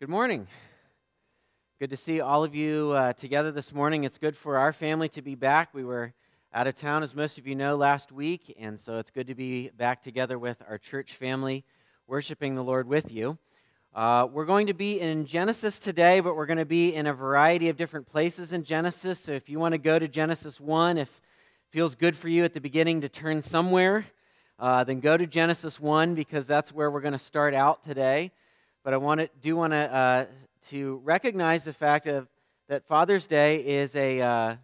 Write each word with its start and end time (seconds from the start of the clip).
Good 0.00 0.08
morning. 0.08 0.48
Good 1.78 1.90
to 1.90 1.96
see 1.96 2.20
all 2.20 2.42
of 2.42 2.52
you 2.52 2.90
uh, 2.90 3.12
together 3.12 3.52
this 3.52 3.72
morning. 3.72 4.02
It's 4.02 4.18
good 4.18 4.36
for 4.36 4.58
our 4.58 4.72
family 4.72 5.08
to 5.10 5.22
be 5.22 5.36
back. 5.36 5.72
We 5.72 5.84
were 5.84 6.14
out 6.52 6.66
of 6.66 6.74
town, 6.74 7.04
as 7.04 7.14
most 7.14 7.38
of 7.38 7.46
you 7.46 7.54
know, 7.54 7.76
last 7.76 8.10
week, 8.10 8.56
and 8.58 8.78
so 8.78 8.98
it's 8.98 9.12
good 9.12 9.28
to 9.28 9.36
be 9.36 9.68
back 9.68 10.02
together 10.02 10.36
with 10.36 10.60
our 10.68 10.78
church 10.78 11.14
family, 11.14 11.64
worshiping 12.08 12.56
the 12.56 12.64
Lord 12.64 12.88
with 12.88 13.12
you. 13.12 13.38
Uh, 13.94 14.26
we're 14.30 14.44
going 14.44 14.66
to 14.66 14.74
be 14.74 15.00
in 15.00 15.26
Genesis 15.26 15.78
today, 15.78 16.18
but 16.18 16.34
we're 16.34 16.46
going 16.46 16.58
to 16.58 16.64
be 16.64 16.92
in 16.92 17.06
a 17.06 17.14
variety 17.14 17.68
of 17.68 17.76
different 17.76 18.08
places 18.08 18.52
in 18.52 18.64
Genesis. 18.64 19.20
So 19.20 19.30
if 19.30 19.48
you 19.48 19.60
want 19.60 19.74
to 19.74 19.78
go 19.78 20.00
to 20.00 20.08
Genesis 20.08 20.58
1, 20.58 20.98
if 20.98 21.08
it 21.08 21.12
feels 21.70 21.94
good 21.94 22.16
for 22.16 22.28
you 22.28 22.42
at 22.42 22.52
the 22.52 22.60
beginning 22.60 23.02
to 23.02 23.08
turn 23.08 23.42
somewhere, 23.42 24.06
uh, 24.58 24.82
then 24.82 24.98
go 24.98 25.16
to 25.16 25.24
Genesis 25.24 25.78
1 25.78 26.16
because 26.16 26.48
that's 26.48 26.72
where 26.72 26.90
we're 26.90 27.00
going 27.00 27.12
to 27.12 27.18
start 27.18 27.54
out 27.54 27.84
today 27.84 28.32
but 28.84 28.92
I 28.92 28.98
want 28.98 29.20
to, 29.20 29.30
do 29.40 29.56
want 29.56 29.72
to, 29.72 29.94
uh, 29.94 30.26
to 30.68 31.00
recognize 31.04 31.64
the 31.64 31.72
fact 31.72 32.06
of, 32.06 32.28
that 32.68 32.86
Father's 32.86 33.26
Day 33.26 33.64
is 33.64 33.96
a 33.96 34.20
uh, 34.20 34.56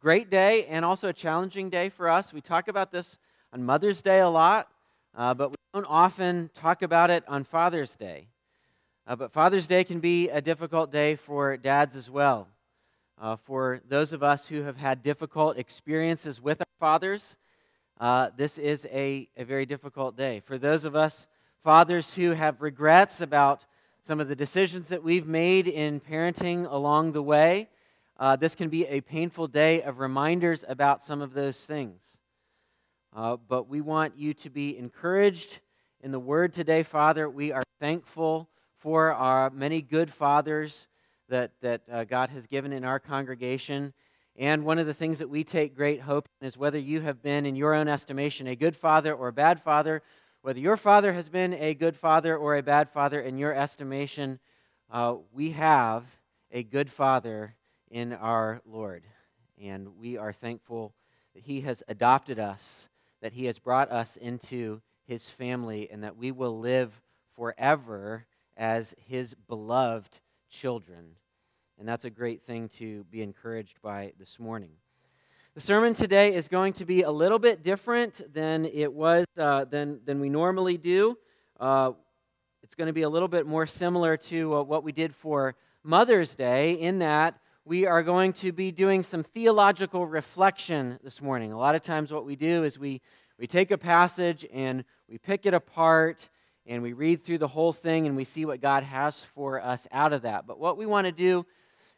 great 0.00 0.30
day 0.30 0.64
and 0.66 0.84
also 0.84 1.08
a 1.08 1.12
challenging 1.12 1.70
day 1.70 1.88
for 1.88 2.08
us. 2.08 2.32
We 2.32 2.40
talk 2.40 2.68
about 2.68 2.92
this 2.92 3.18
on 3.52 3.64
Mother's 3.64 4.00
Day 4.00 4.20
a 4.20 4.28
lot, 4.28 4.68
uh, 5.16 5.34
but 5.34 5.50
we 5.50 5.56
don't 5.74 5.86
often 5.86 6.50
talk 6.54 6.82
about 6.82 7.10
it 7.10 7.24
on 7.26 7.42
Father's 7.42 7.96
Day. 7.96 8.28
Uh, 9.08 9.16
but 9.16 9.32
Father's 9.32 9.66
Day 9.66 9.82
can 9.82 9.98
be 9.98 10.28
a 10.28 10.40
difficult 10.40 10.92
day 10.92 11.16
for 11.16 11.56
dads 11.56 11.96
as 11.96 12.08
well. 12.08 12.46
Uh, 13.20 13.34
for 13.36 13.80
those 13.88 14.12
of 14.12 14.22
us 14.22 14.46
who 14.46 14.62
have 14.62 14.76
had 14.76 15.02
difficult 15.02 15.58
experiences 15.58 16.40
with 16.40 16.60
our 16.60 16.66
fathers, 16.78 17.36
uh, 17.98 18.30
this 18.36 18.56
is 18.56 18.86
a, 18.92 19.28
a 19.36 19.44
very 19.44 19.66
difficult 19.66 20.16
day. 20.16 20.40
For 20.40 20.58
those 20.58 20.84
of 20.84 20.94
us 20.94 21.26
fathers 21.62 22.14
who 22.14 22.30
have 22.30 22.62
regrets 22.62 23.20
about 23.20 23.64
some 24.02 24.18
of 24.18 24.28
the 24.28 24.36
decisions 24.36 24.88
that 24.88 25.02
we've 25.02 25.26
made 25.26 25.68
in 25.68 26.00
parenting 26.00 26.70
along 26.70 27.12
the 27.12 27.22
way. 27.22 27.68
Uh, 28.18 28.36
this 28.36 28.54
can 28.54 28.68
be 28.68 28.86
a 28.86 29.00
painful 29.00 29.46
day 29.46 29.82
of 29.82 29.98
reminders 29.98 30.64
about 30.68 31.04
some 31.04 31.20
of 31.20 31.34
those 31.34 31.64
things. 31.64 32.18
Uh, 33.14 33.36
but 33.48 33.68
we 33.68 33.80
want 33.80 34.16
you 34.16 34.32
to 34.32 34.48
be 34.48 34.76
encouraged 34.76 35.60
in 36.00 36.12
the 36.12 36.18
word 36.18 36.54
today, 36.54 36.82
Father. 36.82 37.28
We 37.28 37.52
are 37.52 37.62
thankful 37.78 38.48
for 38.78 39.12
our 39.12 39.50
many 39.50 39.82
good 39.82 40.10
fathers 40.10 40.86
that, 41.28 41.52
that 41.60 41.82
uh, 41.90 42.04
God 42.04 42.30
has 42.30 42.46
given 42.46 42.72
in 42.72 42.84
our 42.84 42.98
congregation. 42.98 43.92
And 44.36 44.64
one 44.64 44.78
of 44.78 44.86
the 44.86 44.94
things 44.94 45.18
that 45.18 45.28
we 45.28 45.44
take 45.44 45.76
great 45.76 46.00
hope 46.00 46.26
in 46.40 46.46
is 46.46 46.56
whether 46.56 46.78
you 46.78 47.02
have 47.02 47.22
been, 47.22 47.44
in 47.44 47.56
your 47.56 47.74
own 47.74 47.88
estimation, 47.88 48.46
a 48.46 48.56
good 48.56 48.76
father 48.76 49.12
or 49.12 49.28
a 49.28 49.32
bad 49.32 49.62
father, 49.62 50.02
whether 50.42 50.58
your 50.58 50.76
father 50.76 51.12
has 51.12 51.28
been 51.28 51.52
a 51.54 51.74
good 51.74 51.96
father 51.96 52.36
or 52.36 52.56
a 52.56 52.62
bad 52.62 52.88
father 52.88 53.20
in 53.20 53.36
your 53.36 53.54
estimation, 53.54 54.38
uh, 54.90 55.16
we 55.32 55.50
have 55.50 56.04
a 56.50 56.62
good 56.62 56.90
father 56.90 57.54
in 57.90 58.12
our 58.14 58.62
Lord. 58.64 59.04
And 59.62 59.98
we 59.98 60.16
are 60.16 60.32
thankful 60.32 60.94
that 61.34 61.44
he 61.44 61.60
has 61.62 61.82
adopted 61.88 62.38
us, 62.38 62.88
that 63.20 63.34
he 63.34 63.44
has 63.44 63.58
brought 63.58 63.90
us 63.90 64.16
into 64.16 64.80
his 65.06 65.28
family, 65.28 65.90
and 65.90 66.02
that 66.04 66.16
we 66.16 66.30
will 66.32 66.58
live 66.58 67.02
forever 67.36 68.24
as 68.56 68.94
his 69.08 69.34
beloved 69.46 70.20
children. 70.48 71.16
And 71.78 71.86
that's 71.86 72.04
a 72.04 72.10
great 72.10 72.42
thing 72.42 72.70
to 72.78 73.04
be 73.04 73.22
encouraged 73.22 73.80
by 73.82 74.12
this 74.18 74.38
morning. 74.38 74.72
The 75.54 75.60
sermon 75.60 75.94
today 75.94 76.32
is 76.32 76.46
going 76.46 76.74
to 76.74 76.84
be 76.84 77.02
a 77.02 77.10
little 77.10 77.40
bit 77.40 77.64
different 77.64 78.32
than 78.32 78.66
it 78.66 78.92
was 78.92 79.26
uh, 79.36 79.64
than 79.64 79.98
than 80.04 80.20
we 80.20 80.28
normally 80.28 80.76
do. 80.76 81.18
Uh, 81.58 81.90
it's 82.62 82.76
going 82.76 82.86
to 82.86 82.92
be 82.92 83.02
a 83.02 83.08
little 83.08 83.26
bit 83.26 83.46
more 83.46 83.66
similar 83.66 84.16
to 84.16 84.54
uh, 84.54 84.62
what 84.62 84.84
we 84.84 84.92
did 84.92 85.12
for 85.12 85.56
Mother's 85.82 86.36
Day, 86.36 86.74
in 86.74 87.00
that 87.00 87.34
we 87.64 87.84
are 87.84 88.04
going 88.04 88.32
to 88.34 88.52
be 88.52 88.70
doing 88.70 89.02
some 89.02 89.24
theological 89.24 90.06
reflection 90.06 91.00
this 91.02 91.20
morning. 91.20 91.52
A 91.52 91.58
lot 91.58 91.74
of 91.74 91.82
times, 91.82 92.12
what 92.12 92.24
we 92.24 92.36
do 92.36 92.62
is 92.62 92.78
we 92.78 93.00
we 93.36 93.48
take 93.48 93.72
a 93.72 93.78
passage 93.78 94.46
and 94.52 94.84
we 95.08 95.18
pick 95.18 95.46
it 95.46 95.52
apart 95.52 96.28
and 96.64 96.80
we 96.80 96.92
read 96.92 97.24
through 97.24 97.38
the 97.38 97.48
whole 97.48 97.72
thing 97.72 98.06
and 98.06 98.14
we 98.14 98.24
see 98.24 98.44
what 98.44 98.60
God 98.60 98.84
has 98.84 99.24
for 99.34 99.60
us 99.60 99.88
out 99.90 100.12
of 100.12 100.22
that. 100.22 100.46
But 100.46 100.60
what 100.60 100.78
we 100.78 100.86
want 100.86 101.06
to 101.06 101.12
do 101.12 101.44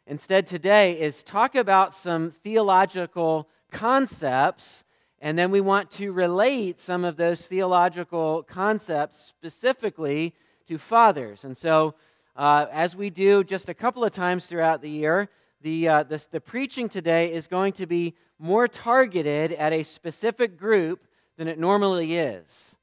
instead 0.07 0.47
today 0.47 0.99
is 0.99 1.23
talk 1.23 1.55
about 1.55 1.93
some 1.93 2.31
theological 2.31 3.47
concepts, 3.71 4.83
and 5.19 5.37
then 5.37 5.51
we 5.51 5.61
want 5.61 5.89
to 5.91 6.11
relate 6.11 6.79
some 6.79 7.05
of 7.05 7.15
those 7.15 7.47
theological 7.47 8.43
concepts 8.43 9.17
specifically 9.17 10.33
to 10.67 10.77
fathers. 10.77 11.45
And 11.45 11.55
so, 11.55 11.95
uh, 12.35 12.65
as 12.71 12.95
we 12.95 13.09
do 13.09 13.43
just 13.43 13.69
a 13.69 13.73
couple 13.73 14.03
of 14.03 14.11
times 14.11 14.47
throughout 14.47 14.81
the 14.81 14.89
year, 14.89 15.29
the, 15.61 15.87
uh, 15.87 16.03
the, 16.03 16.25
the 16.31 16.41
preaching 16.41 16.89
today 16.89 17.31
is 17.31 17.47
going 17.47 17.73
to 17.73 17.85
be 17.85 18.15
more 18.39 18.67
targeted 18.67 19.53
at 19.53 19.71
a 19.71 19.83
specific 19.83 20.57
group 20.57 21.07
than 21.37 21.47
it 21.47 21.57
normally 21.57 22.15
is. 22.15 22.75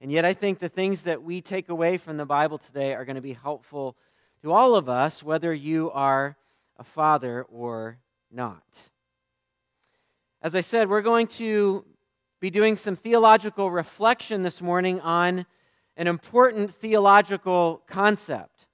And 0.00 0.10
yet, 0.10 0.24
I 0.24 0.34
think 0.34 0.58
the 0.58 0.68
things 0.68 1.02
that 1.02 1.22
we 1.22 1.40
take 1.40 1.68
away 1.68 1.96
from 1.98 2.16
the 2.16 2.26
Bible 2.26 2.58
today 2.58 2.94
are 2.94 3.04
going 3.04 3.16
to 3.16 3.22
be 3.22 3.32
helpful 3.32 3.96
to 4.42 4.52
all 4.52 4.74
of 4.74 4.88
us, 4.88 5.22
whether 5.22 5.54
you 5.54 5.90
are 5.92 6.36
a 6.78 6.84
father 6.84 7.42
or 7.44 7.98
not. 8.30 8.62
As 10.42 10.54
I 10.54 10.60
said, 10.60 10.88
we're 10.88 11.02
going 11.02 11.26
to 11.28 11.84
be 12.40 12.50
doing 12.50 12.76
some 12.76 12.96
theological 12.96 13.70
reflection 13.70 14.42
this 14.42 14.60
morning 14.60 15.00
on 15.00 15.46
an 15.96 16.06
important 16.06 16.70
theological 16.74 17.82
concept. 17.86 18.66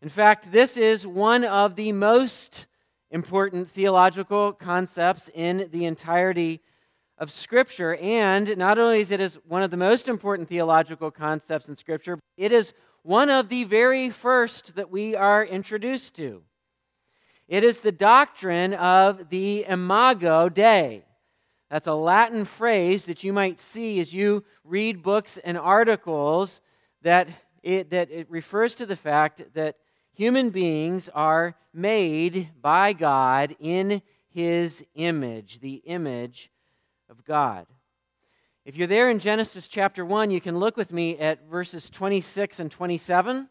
In 0.00 0.08
fact, 0.08 0.52
this 0.52 0.76
is 0.76 1.06
one 1.06 1.44
of 1.44 1.74
the 1.74 1.90
most 1.92 2.66
important 3.10 3.68
theological 3.68 4.52
concepts 4.52 5.28
in 5.34 5.68
the 5.72 5.84
entirety 5.84 6.60
of 7.18 7.30
Scripture. 7.30 7.96
And 7.96 8.56
not 8.56 8.78
only 8.78 9.00
is 9.00 9.10
it 9.10 9.38
one 9.46 9.62
of 9.62 9.70
the 9.70 9.76
most 9.76 10.06
important 10.06 10.48
theological 10.48 11.10
concepts 11.10 11.68
in 11.68 11.76
Scripture, 11.76 12.18
it 12.36 12.52
is 12.52 12.72
one 13.02 13.30
of 13.30 13.48
the 13.48 13.64
very 13.64 14.10
first 14.10 14.76
that 14.76 14.90
we 14.90 15.16
are 15.16 15.44
introduced 15.44 16.14
to. 16.16 16.42
It 17.48 17.62
is 17.62 17.80
the 17.80 17.92
doctrine 17.92 18.74
of 18.74 19.28
the 19.28 19.64
imago 19.68 20.48
Dei. 20.48 21.04
That's 21.70 21.86
a 21.86 21.94
Latin 21.94 22.44
phrase 22.44 23.04
that 23.06 23.22
you 23.22 23.32
might 23.32 23.60
see 23.60 24.00
as 24.00 24.12
you 24.12 24.44
read 24.64 25.02
books 25.02 25.38
and 25.38 25.56
articles 25.56 26.60
that 27.02 27.28
it, 27.62 27.90
that 27.90 28.10
it 28.10 28.30
refers 28.30 28.74
to 28.76 28.86
the 28.86 28.96
fact 28.96 29.42
that 29.54 29.76
human 30.12 30.50
beings 30.50 31.08
are 31.14 31.56
made 31.72 32.48
by 32.60 32.92
God 32.92 33.54
in 33.60 34.02
his 34.28 34.84
image, 34.94 35.60
the 35.60 35.82
image 35.84 36.50
of 37.08 37.24
God. 37.24 37.66
If 38.64 38.76
you're 38.76 38.88
there 38.88 39.08
in 39.08 39.20
Genesis 39.20 39.68
chapter 39.68 40.04
1, 40.04 40.32
you 40.32 40.40
can 40.40 40.58
look 40.58 40.76
with 40.76 40.92
me 40.92 41.16
at 41.18 41.48
verses 41.48 41.88
26 41.90 42.58
and 42.58 42.70
27. 42.70 43.48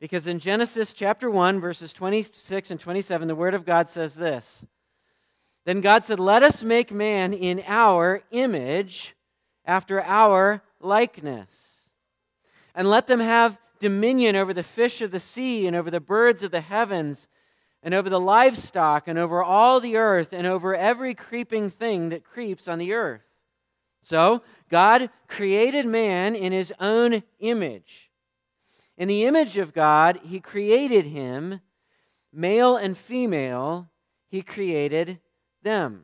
Because 0.00 0.26
in 0.26 0.38
Genesis 0.38 0.92
chapter 0.92 1.28
1, 1.28 1.60
verses 1.60 1.92
26 1.92 2.70
and 2.70 2.78
27, 2.78 3.26
the 3.26 3.34
Word 3.34 3.54
of 3.54 3.64
God 3.64 3.88
says 3.88 4.14
this 4.14 4.64
Then 5.64 5.80
God 5.80 6.04
said, 6.04 6.20
Let 6.20 6.42
us 6.42 6.62
make 6.62 6.92
man 6.92 7.32
in 7.32 7.62
our 7.66 8.22
image, 8.30 9.16
after 9.64 10.02
our 10.02 10.62
likeness, 10.80 11.88
and 12.74 12.88
let 12.88 13.06
them 13.06 13.20
have 13.20 13.58
dominion 13.80 14.34
over 14.34 14.54
the 14.54 14.62
fish 14.62 15.02
of 15.02 15.10
the 15.10 15.20
sea, 15.20 15.66
and 15.66 15.76
over 15.76 15.90
the 15.90 16.00
birds 16.00 16.42
of 16.42 16.50
the 16.50 16.60
heavens, 16.60 17.28
and 17.82 17.92
over 17.92 18.08
the 18.08 18.20
livestock, 18.20 19.06
and 19.06 19.18
over 19.18 19.42
all 19.42 19.80
the 19.80 19.96
earth, 19.96 20.32
and 20.32 20.46
over 20.46 20.74
every 20.74 21.14
creeping 21.14 21.70
thing 21.70 22.08
that 22.08 22.24
creeps 22.24 22.66
on 22.66 22.78
the 22.78 22.92
earth. 22.92 23.26
So, 24.02 24.42
God 24.70 25.10
created 25.26 25.86
man 25.86 26.34
in 26.34 26.52
his 26.52 26.72
own 26.80 27.22
image. 27.40 28.07
In 28.98 29.06
the 29.06 29.24
image 29.24 29.56
of 29.56 29.72
God, 29.72 30.18
He 30.24 30.40
created 30.40 31.06
him, 31.06 31.60
male 32.32 32.76
and 32.76 32.98
female, 32.98 33.88
He 34.26 34.42
created 34.42 35.20
them. 35.62 36.02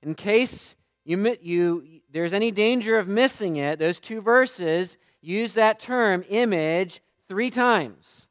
In 0.00 0.14
case 0.14 0.76
you, 1.04 1.36
you, 1.42 2.00
there's 2.10 2.32
any 2.32 2.52
danger 2.52 2.98
of 2.98 3.08
missing 3.08 3.56
it, 3.56 3.80
those 3.80 3.98
two 3.98 4.20
verses 4.20 4.96
use 5.20 5.52
that 5.54 5.80
term, 5.80 6.24
image, 6.28 7.02
three 7.28 7.50
times. 7.50 8.28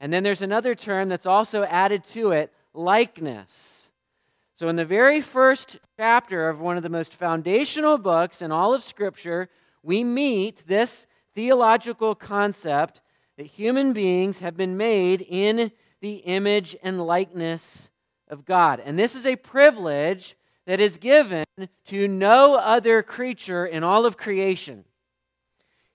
And 0.00 0.12
then 0.12 0.24
there's 0.24 0.42
another 0.42 0.74
term 0.74 1.08
that's 1.08 1.26
also 1.26 1.62
added 1.62 2.02
to 2.06 2.32
it, 2.32 2.52
likeness. 2.74 3.92
So, 4.56 4.68
in 4.68 4.76
the 4.76 4.84
very 4.84 5.20
first 5.20 5.78
chapter 5.96 6.48
of 6.48 6.60
one 6.60 6.76
of 6.76 6.82
the 6.82 6.88
most 6.88 7.14
foundational 7.14 7.96
books 7.96 8.42
in 8.42 8.50
all 8.50 8.74
of 8.74 8.82
Scripture, 8.82 9.48
we 9.82 10.04
meet 10.04 10.64
this 10.66 11.06
theological 11.34 12.14
concept 12.14 13.00
that 13.36 13.46
human 13.46 13.92
beings 13.92 14.38
have 14.40 14.56
been 14.56 14.76
made 14.76 15.24
in 15.28 15.72
the 16.00 16.16
image 16.16 16.76
and 16.82 17.06
likeness 17.06 17.90
of 18.28 18.44
God. 18.44 18.80
And 18.84 18.98
this 18.98 19.14
is 19.14 19.26
a 19.26 19.36
privilege 19.36 20.36
that 20.66 20.80
is 20.80 20.98
given 20.98 21.44
to 21.86 22.06
no 22.08 22.56
other 22.56 23.02
creature 23.02 23.66
in 23.66 23.82
all 23.82 24.06
of 24.06 24.16
creation. 24.16 24.84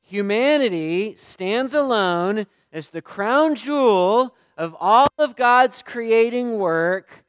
humanity 0.05 1.15
stands 1.15 1.73
alone 1.73 2.45
as 2.71 2.89
the 2.89 3.01
crown 3.01 3.55
jewel 3.55 4.35
of 4.57 4.75
all 4.79 5.07
of 5.17 5.35
God's 5.35 5.81
creating 5.81 6.57
work. 6.57 7.25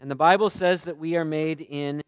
And 0.00 0.10
the 0.10 0.16
Bible 0.16 0.50
says 0.50 0.84
that 0.84 0.98
we 0.98 1.16
are 1.16 1.24
made 1.24 1.60
in 1.60 2.02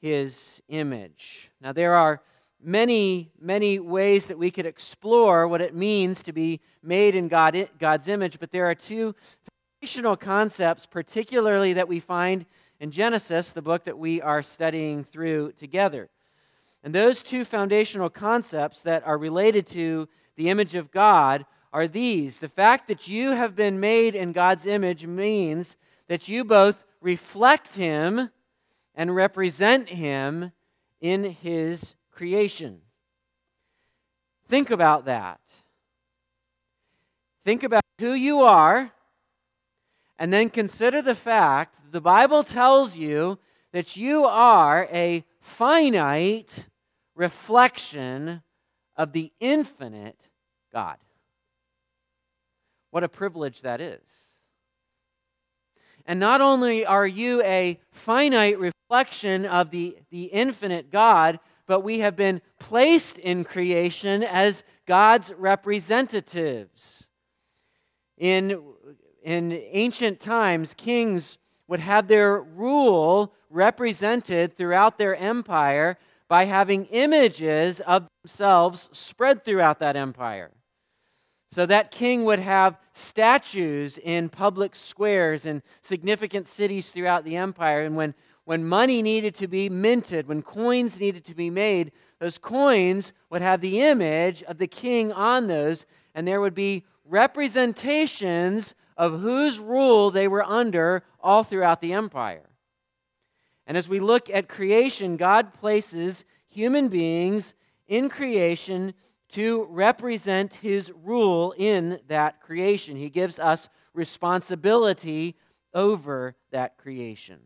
his 0.00 0.60
image. 0.68 1.50
Now, 1.60 1.72
there 1.72 1.94
are 1.94 2.20
many, 2.62 3.30
many 3.40 3.78
ways 3.78 4.26
that 4.26 4.38
we 4.38 4.50
could 4.50 4.66
explore 4.66 5.46
what 5.46 5.60
it 5.60 5.74
means 5.74 6.22
to 6.22 6.32
be 6.32 6.60
made 6.82 7.14
in 7.14 7.28
God, 7.28 7.68
God's 7.78 8.08
image, 8.08 8.38
but 8.38 8.50
there 8.50 8.66
are 8.66 8.74
two 8.74 9.14
foundational 9.80 10.16
concepts, 10.16 10.86
particularly 10.86 11.72
that 11.74 11.88
we 11.88 12.00
find 12.00 12.46
in 12.80 12.90
Genesis, 12.90 13.52
the 13.52 13.62
book 13.62 13.84
that 13.84 13.98
we 13.98 14.20
are 14.20 14.42
studying 14.42 15.04
through 15.04 15.52
together. 15.52 16.10
And 16.82 16.94
those 16.94 17.22
two 17.22 17.44
foundational 17.44 18.10
concepts 18.10 18.82
that 18.82 19.06
are 19.06 19.18
related 19.18 19.66
to 19.68 20.08
the 20.36 20.50
image 20.50 20.74
of 20.74 20.90
God 20.90 21.46
are 21.72 21.88
these 21.88 22.38
the 22.38 22.48
fact 22.48 22.88
that 22.88 23.08
you 23.08 23.32
have 23.32 23.56
been 23.56 23.80
made 23.80 24.14
in 24.14 24.32
God's 24.32 24.66
image 24.66 25.06
means 25.06 25.76
that 26.08 26.28
you 26.28 26.44
both 26.44 26.84
reflect 27.00 27.74
Him 27.74 28.30
and 28.94 29.14
represent 29.14 29.88
Him 29.88 30.52
in 31.00 31.24
His 31.24 31.94
creation. 32.16 32.80
Think 34.48 34.70
about 34.70 35.04
that. 35.04 35.40
Think 37.44 37.62
about 37.62 37.82
who 38.00 38.14
you 38.14 38.40
are 38.40 38.90
and 40.18 40.32
then 40.32 40.48
consider 40.48 41.02
the 41.02 41.14
fact 41.14 41.92
the 41.92 42.00
Bible 42.00 42.42
tells 42.42 42.96
you 42.96 43.38
that 43.72 43.96
you 43.96 44.24
are 44.24 44.88
a 44.90 45.24
finite 45.40 46.66
reflection 47.14 48.42
of 48.96 49.12
the 49.12 49.30
infinite 49.38 50.18
God. 50.72 50.96
What 52.90 53.04
a 53.04 53.08
privilege 53.08 53.60
that 53.60 53.82
is. 53.82 54.00
And 56.06 56.18
not 56.18 56.40
only 56.40 56.86
are 56.86 57.06
you 57.06 57.42
a 57.42 57.78
finite 57.90 58.58
reflection 58.58 59.44
of 59.44 59.70
the, 59.70 59.98
the 60.10 60.24
infinite 60.24 60.90
God, 60.90 61.40
but 61.66 61.80
we 61.80 61.98
have 62.00 62.16
been 62.16 62.40
placed 62.58 63.18
in 63.18 63.44
creation 63.44 64.22
as 64.22 64.62
God's 64.86 65.32
representatives. 65.32 67.06
In 68.16 68.62
in 69.26 69.52
ancient 69.72 70.20
times, 70.20 70.72
kings 70.74 71.36
would 71.66 71.80
have 71.80 72.06
their 72.06 72.40
rule 72.40 73.34
represented 73.50 74.56
throughout 74.56 74.98
their 74.98 75.16
empire 75.16 75.98
by 76.28 76.44
having 76.44 76.84
images 76.86 77.80
of 77.80 78.06
themselves 78.22 78.88
spread 78.92 79.44
throughout 79.44 79.80
that 79.80 79.96
empire. 79.96 80.52
So 81.50 81.66
that 81.66 81.90
king 81.90 82.24
would 82.24 82.38
have 82.38 82.78
statues 82.92 83.98
in 83.98 84.28
public 84.28 84.76
squares 84.76 85.44
and 85.44 85.60
significant 85.82 86.46
cities 86.46 86.90
throughout 86.90 87.24
the 87.24 87.36
empire. 87.36 87.82
And 87.82 87.96
when, 87.96 88.14
when 88.46 88.64
money 88.64 89.02
needed 89.02 89.34
to 89.34 89.48
be 89.48 89.68
minted, 89.68 90.28
when 90.28 90.40
coins 90.40 91.00
needed 91.00 91.24
to 91.24 91.34
be 91.34 91.50
made, 91.50 91.90
those 92.20 92.38
coins 92.38 93.12
would 93.28 93.42
have 93.42 93.60
the 93.60 93.82
image 93.82 94.40
of 94.44 94.58
the 94.58 94.68
king 94.68 95.12
on 95.12 95.48
those, 95.48 95.84
and 96.14 96.26
there 96.26 96.40
would 96.40 96.54
be 96.54 96.84
representations 97.04 98.72
of 98.96 99.20
whose 99.20 99.58
rule 99.58 100.12
they 100.12 100.28
were 100.28 100.44
under 100.44 101.02
all 101.20 101.42
throughout 101.42 101.80
the 101.80 101.92
empire. 101.92 102.48
And 103.66 103.76
as 103.76 103.88
we 103.88 103.98
look 103.98 104.30
at 104.30 104.48
creation, 104.48 105.16
God 105.16 105.52
places 105.52 106.24
human 106.48 106.86
beings 106.86 107.52
in 107.88 108.08
creation 108.08 108.94
to 109.30 109.66
represent 109.68 110.54
his 110.54 110.92
rule 111.02 111.52
in 111.58 111.98
that 112.06 112.40
creation. 112.40 112.94
He 112.94 113.10
gives 113.10 113.40
us 113.40 113.68
responsibility 113.92 115.34
over 115.74 116.36
that 116.52 116.78
creation. 116.78 117.40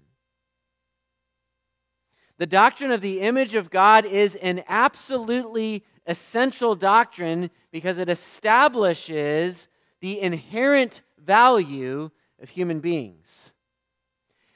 The 2.40 2.46
doctrine 2.46 2.90
of 2.90 3.02
the 3.02 3.20
image 3.20 3.54
of 3.54 3.68
God 3.68 4.06
is 4.06 4.34
an 4.36 4.64
absolutely 4.66 5.84
essential 6.06 6.74
doctrine 6.74 7.50
because 7.70 7.98
it 7.98 8.08
establishes 8.08 9.68
the 10.00 10.18
inherent 10.18 11.02
value 11.22 12.10
of 12.40 12.48
human 12.48 12.80
beings. 12.80 13.52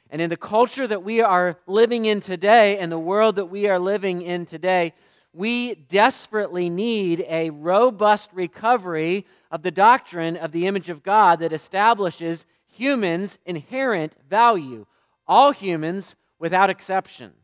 And 0.08 0.22
in 0.22 0.30
the 0.30 0.36
culture 0.38 0.86
that 0.86 1.02
we 1.02 1.20
are 1.20 1.58
living 1.66 2.06
in 2.06 2.20
today 2.20 2.78
and 2.78 2.90
the 2.90 2.98
world 2.98 3.36
that 3.36 3.50
we 3.50 3.68
are 3.68 3.78
living 3.78 4.22
in 4.22 4.46
today, 4.46 4.94
we 5.34 5.74
desperately 5.74 6.70
need 6.70 7.26
a 7.28 7.50
robust 7.50 8.30
recovery 8.32 9.26
of 9.50 9.60
the 9.60 9.70
doctrine 9.70 10.38
of 10.38 10.52
the 10.52 10.66
image 10.66 10.88
of 10.88 11.02
God 11.02 11.40
that 11.40 11.52
establishes 11.52 12.46
humans' 12.66 13.36
inherent 13.44 14.16
value. 14.26 14.86
All 15.26 15.50
humans 15.50 16.14
without 16.38 16.70
exception. 16.70 17.34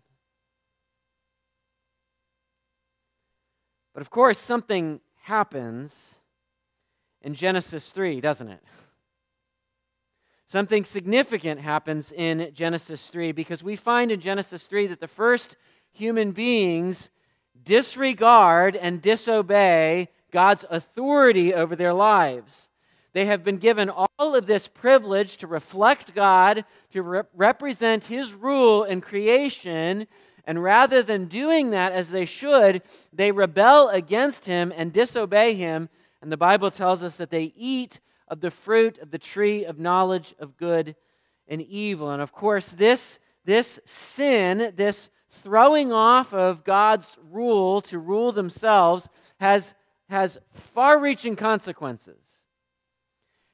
But 3.93 4.01
of 4.01 4.11
course, 4.11 4.39
something 4.39 5.01
happens 5.23 6.15
in 7.23 7.35
Genesis 7.35 7.91
3, 7.91 8.21
doesn't 8.21 8.49
it? 8.49 8.63
Something 10.47 10.85
significant 10.85 11.61
happens 11.61 12.11
in 12.11 12.51
Genesis 12.55 13.07
3 13.07 13.33
because 13.33 13.63
we 13.63 13.77
find 13.77 14.11
in 14.11 14.21
Genesis 14.21 14.67
3 14.67 14.89
that 14.89 15.01
the 15.01 15.07
first 15.07 15.57
human 15.93 16.33
beings 16.33 17.11
disregard 17.63 18.75
and 18.75 19.01
disobey 19.01 20.09
God's 20.33 20.65
authority 20.71 21.55
over 21.55 21.77
their 21.77 21.93
lives. 21.93 22.69
They 23.13 23.27
have 23.27 23.45
been 23.45 23.59
given 23.59 23.91
all 23.91 24.35
of 24.35 24.47
this 24.47 24.69
privilege 24.69 25.37
to 25.39 25.47
reflect 25.47 26.15
God, 26.15 26.65
to 26.93 27.03
re- 27.03 27.23
represent 27.35 28.05
His 28.05 28.35
rule 28.35 28.85
in 28.85 29.01
creation, 29.01 30.07
and 30.51 30.61
rather 30.61 31.01
than 31.01 31.27
doing 31.27 31.71
that 31.71 31.93
as 31.93 32.11
they 32.11 32.25
should, 32.25 32.83
they 33.13 33.31
rebel 33.31 33.89
against 33.89 34.47
Him 34.47 34.73
and 34.77 34.93
disobey 34.93 35.55
Him. 35.55 35.89
And 36.21 36.33
the 36.33 36.37
Bible 36.37 36.73
tells 36.73 37.05
us 37.05 37.15
that 37.19 37.31
they 37.31 37.53
eat 37.57 38.01
of 38.27 38.41
the 38.41 38.51
fruit 38.51 38.99
of 38.99 39.13
the 39.13 39.19
tree 39.19 39.65
of 39.65 39.79
knowledge 39.79 40.35
of 40.41 40.57
good 40.57 40.97
and 41.47 41.63
evil. 41.63 42.11
And 42.11 42.21
of 42.21 42.33
course, 42.33 42.71
this, 42.71 43.21
this 43.45 43.79
sin, 43.85 44.73
this 44.75 45.09
throwing 45.29 45.93
off 45.93 46.35
of 46.35 46.65
God's 46.65 47.17
rule 47.31 47.81
to 47.83 48.01
rule 48.01 48.33
themselves, 48.33 49.09
has, 49.39 49.73
has 50.09 50.37
far 50.53 50.99
reaching 50.99 51.37
consequences. 51.37 52.27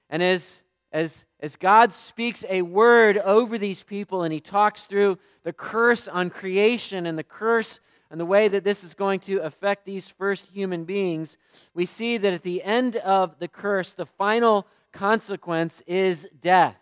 And 0.09 0.23
as, 0.23 0.63
as, 0.91 1.26
as 1.41 1.57
God 1.57 1.93
speaks 1.93 2.45
a 2.49 2.63
word 2.63 3.19
over 3.19 3.59
these 3.59 3.83
people 3.83 4.23
and 4.23 4.33
he 4.33 4.41
talks 4.41 4.85
through 4.85 5.19
the 5.43 5.53
curse 5.53 6.09
on 6.09 6.31
creation 6.31 7.07
and 7.07 7.19
the 7.19 7.25
curse 7.25 7.81
and 8.11 8.21
the 8.21 8.27
way 8.27 8.49
that 8.49 8.65
this 8.65 8.85
is 8.85 8.95
going 8.95 9.21
to 9.21 9.39
affect 9.39 9.85
these 9.85 10.09
first 10.09 10.49
human 10.53 10.85
beings, 10.85 11.37
we 11.75 11.87
see 11.87 12.17
that 12.17 12.33
at 12.33 12.43
the 12.43 12.63
end 12.63 12.97
of 12.97 13.39
the 13.39 13.49
curse, 13.49 13.93
the 13.93 14.07
final 14.07 14.67
consequence 14.93 15.83
is 15.87 16.29
death. 16.41 16.77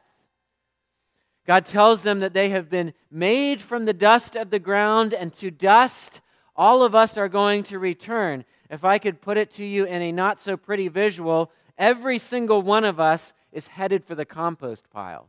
God 1.46 1.66
tells 1.66 2.02
them 2.02 2.20
that 2.20 2.34
they 2.34 2.50
have 2.50 2.70
been 2.70 2.94
made 3.11 3.61
from 3.61 3.84
the 3.84 3.92
dust 3.92 4.37
of 4.37 4.50
the 4.50 4.58
ground, 4.58 5.12
and 5.12 5.32
to 5.34 5.50
dust 5.50 6.20
all 6.56 6.82
of 6.82 6.94
us 6.94 7.18
are 7.18 7.28
going 7.28 7.64
to 7.64 7.78
return. 7.78 8.44
If 8.70 8.84
I 8.84 8.99
could 8.99 9.20
put 9.20 9.37
it 9.37 9.50
to 9.52 9.64
you 9.64 9.84
in 9.84 10.00
a 10.00 10.12
not 10.12 10.40
so 10.40 10.56
pretty 10.56 10.88
visual, 10.88 11.50
every 11.76 12.18
single 12.18 12.62
one 12.62 12.84
of 12.84 12.99
us 12.99 13.32
is 13.54 13.68
headed 13.68 14.04
for 14.04 14.14
the 14.14 14.25
compost 14.26 14.90
pile. 14.90 15.28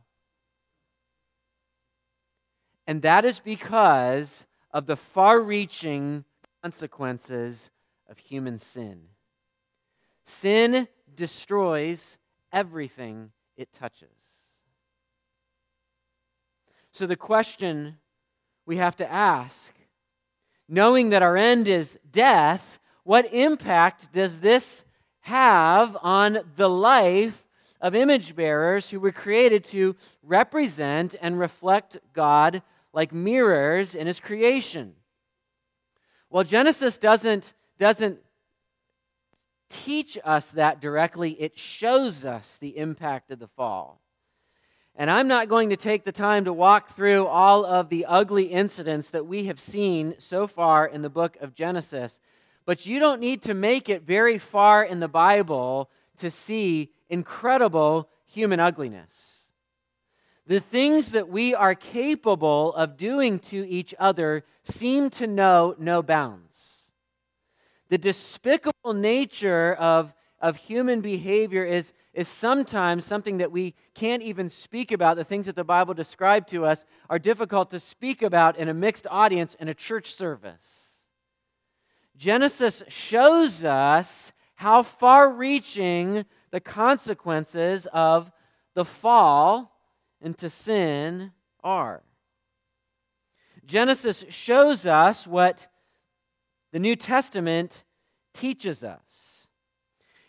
And 2.86 3.00
that 3.02 3.24
is 3.24 3.40
because 3.40 4.46
of 4.72 4.86
the 4.86 4.96
far 4.96 5.40
reaching 5.40 6.24
consequences 6.62 7.70
of 8.10 8.18
human 8.18 8.58
sin. 8.58 9.04
Sin 10.24 10.88
destroys 11.14 12.18
everything 12.52 13.30
it 13.56 13.72
touches. 13.72 14.08
So, 16.90 17.06
the 17.06 17.16
question 17.16 17.98
we 18.66 18.76
have 18.76 18.96
to 18.96 19.10
ask, 19.10 19.72
knowing 20.68 21.10
that 21.10 21.22
our 21.22 21.36
end 21.36 21.68
is 21.68 21.98
death, 22.10 22.80
what 23.04 23.32
impact 23.32 24.12
does 24.12 24.40
this 24.40 24.84
have 25.20 25.96
on 26.02 26.38
the 26.56 26.68
life 26.68 27.45
of 27.80 27.94
image 27.94 28.34
bearers 28.34 28.90
who 28.90 29.00
were 29.00 29.12
created 29.12 29.64
to 29.64 29.96
represent 30.22 31.14
and 31.20 31.38
reflect 31.38 31.98
God 32.12 32.62
like 32.92 33.12
mirrors 33.12 33.94
in 33.94 34.06
his 34.06 34.20
creation. 34.20 34.94
Well, 36.30 36.44
Genesis 36.44 36.96
doesn't, 36.96 37.52
doesn't 37.78 38.18
teach 39.68 40.18
us 40.24 40.50
that 40.52 40.80
directly, 40.80 41.32
it 41.32 41.58
shows 41.58 42.24
us 42.24 42.56
the 42.56 42.76
impact 42.78 43.30
of 43.30 43.38
the 43.38 43.48
fall. 43.48 44.00
And 44.94 45.10
I'm 45.10 45.28
not 45.28 45.48
going 45.48 45.68
to 45.70 45.76
take 45.76 46.04
the 46.04 46.12
time 46.12 46.46
to 46.46 46.52
walk 46.54 46.96
through 46.96 47.26
all 47.26 47.66
of 47.66 47.90
the 47.90 48.06
ugly 48.06 48.44
incidents 48.44 49.10
that 49.10 49.26
we 49.26 49.44
have 49.44 49.60
seen 49.60 50.14
so 50.18 50.46
far 50.46 50.86
in 50.86 51.02
the 51.02 51.10
book 51.10 51.36
of 51.42 51.54
Genesis. 51.54 52.18
But 52.64 52.86
you 52.86 52.98
don't 52.98 53.20
need 53.20 53.42
to 53.42 53.52
make 53.52 53.90
it 53.90 54.02
very 54.02 54.38
far 54.38 54.82
in 54.82 55.00
the 55.00 55.08
Bible 55.08 55.90
to 56.18 56.30
see 56.30 56.92
incredible 57.08 58.08
human 58.26 58.60
ugliness. 58.60 59.46
The 60.46 60.60
things 60.60 61.10
that 61.10 61.28
we 61.28 61.54
are 61.54 61.74
capable 61.74 62.72
of 62.74 62.96
doing 62.96 63.40
to 63.40 63.68
each 63.68 63.94
other 63.98 64.44
seem 64.62 65.10
to 65.10 65.26
know 65.26 65.74
no 65.78 66.02
bounds. 66.02 66.90
The 67.88 67.98
despicable 67.98 68.94
nature 68.94 69.74
of, 69.74 70.12
of 70.40 70.56
human 70.56 71.00
behavior 71.00 71.64
is, 71.64 71.92
is 72.14 72.28
sometimes 72.28 73.04
something 73.04 73.38
that 73.38 73.50
we 73.50 73.74
can't 73.94 74.22
even 74.22 74.48
speak 74.48 74.92
about. 74.92 75.16
The 75.16 75.24
things 75.24 75.46
that 75.46 75.56
the 75.56 75.64
Bible 75.64 75.94
describes 75.94 76.50
to 76.50 76.64
us 76.64 76.84
are 77.10 77.18
difficult 77.18 77.70
to 77.70 77.80
speak 77.80 78.22
about 78.22 78.56
in 78.56 78.68
a 78.68 78.74
mixed 78.74 79.06
audience 79.10 79.56
in 79.58 79.68
a 79.68 79.74
church 79.74 80.14
service. 80.14 81.02
Genesis 82.16 82.82
shows 82.88 83.64
us 83.64 84.32
how 84.54 84.82
far 84.82 85.30
reaching 85.30 86.24
the 86.56 86.60
consequences 86.60 87.86
of 87.92 88.32
the 88.74 88.84
fall 88.86 89.76
into 90.22 90.48
sin 90.48 91.30
are. 91.62 92.02
Genesis 93.66 94.24
shows 94.30 94.86
us 94.86 95.26
what 95.26 95.66
the 96.72 96.78
New 96.78 96.96
Testament 96.96 97.84
teaches 98.32 98.82
us. 98.82 99.46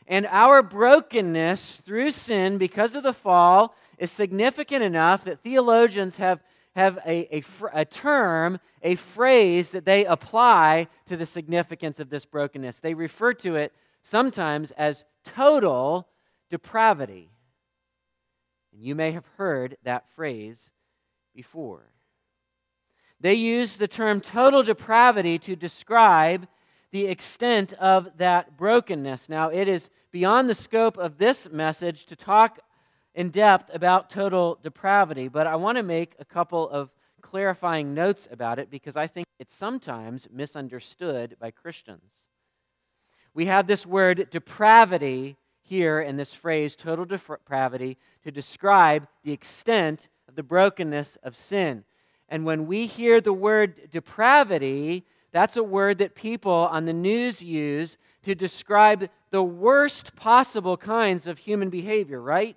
And 0.06 0.26
our 0.26 0.62
brokenness 0.62 1.78
through 1.86 2.12
sin 2.12 2.58
because 2.58 2.94
of 2.94 3.04
the 3.04 3.14
fall 3.14 3.74
is 3.98 4.12
significant 4.12 4.84
enough 4.84 5.24
that 5.24 5.40
theologians 5.40 6.18
have, 6.18 6.44
have 6.76 7.00
a, 7.06 7.38
a, 7.38 7.44
a 7.72 7.86
term, 7.86 8.60
a 8.84 8.96
phrase 8.96 9.72
that 9.72 9.86
they 9.86 10.04
apply 10.04 10.90
to 11.06 11.16
the 11.16 11.26
significance 11.26 12.02
of 12.02 12.10
this 12.10 12.26
brokenness. 12.26 12.80
They 12.80 12.96
refer 12.96 13.34
to 13.36 13.56
it 13.56 13.72
sometimes 14.02 14.72
as 14.72 15.06
total 15.24 16.10
depravity. 16.50 17.30
And 18.74 18.82
you 18.82 18.96
may 18.96 19.12
have 19.12 19.26
heard 19.38 19.78
that 19.84 20.10
phrase 20.16 20.72
before. 21.36 21.92
They 23.20 23.34
use 23.34 23.78
the 23.78 23.88
term 23.88 24.22
total 24.22 24.64
depravity 24.64 25.40
to 25.40 25.56
describe 25.56 26.48
the 26.92 27.08
extent 27.08 27.74
of 27.74 28.18
that 28.18 28.58
brokenness. 28.58 29.30
Now, 29.30 29.50
it 29.50 29.68
is 29.68 29.90
beyond 30.12 30.50
the 30.50 30.56
scope 30.56 30.98
of 30.98 31.18
this 31.18 31.50
message 31.52 32.06
to 32.06 32.16
talk 32.16 32.60
in 33.14 33.30
depth 33.30 33.74
about 33.74 34.10
total 34.10 34.60
depravity, 34.62 35.28
but 35.28 35.48
I 35.48 35.56
want 35.56 35.78
to 35.78 35.84
make 35.84 36.16
a 36.20 36.26
couple 36.26 36.70
of 36.70 36.92
clarifying 37.22 37.94
notes 37.94 38.28
about 38.32 38.60
it 38.60 38.70
because 38.70 38.96
I 38.96 39.08
think 39.08 39.28
it's 39.40 39.56
sometimes 39.56 40.28
misunderstood 40.32 41.36
by 41.40 41.52
Christians. 41.52 42.30
We 43.34 43.46
have 43.46 43.68
this 43.68 43.86
word 43.86 44.30
depravity 44.30 45.36
here 45.68 46.00
in 46.00 46.18
this 46.18 46.34
phrase, 46.34 46.76
total 46.76 47.06
depravity, 47.06 47.98
to 48.24 48.32
describe 48.32 49.08
the 49.24 49.34
extent 49.34 50.08
of 50.28 50.36
the 50.36 50.44
brokenness 50.44 51.18
of 51.24 51.36
sin. 51.36 51.84
And 52.30 52.46
when 52.46 52.68
we 52.68 52.86
hear 52.86 53.20
the 53.20 53.34
word 53.34 53.92
depravity, 53.92 55.06
that's 55.32 55.58
a 55.58 55.64
word 55.64 55.98
that 55.98 56.16
people 56.16 56.70
on 56.72 56.86
the 56.86 56.94
news 56.94 57.42
use 57.42 57.98
to 58.24 58.34
describe 58.34 59.10
the 59.30 59.44
worst 59.44 60.16
possible 60.16 60.78
kinds 60.78 61.28
of 61.28 61.40
human 61.40 61.70
behavior, 61.70 62.22
right? 62.22 62.56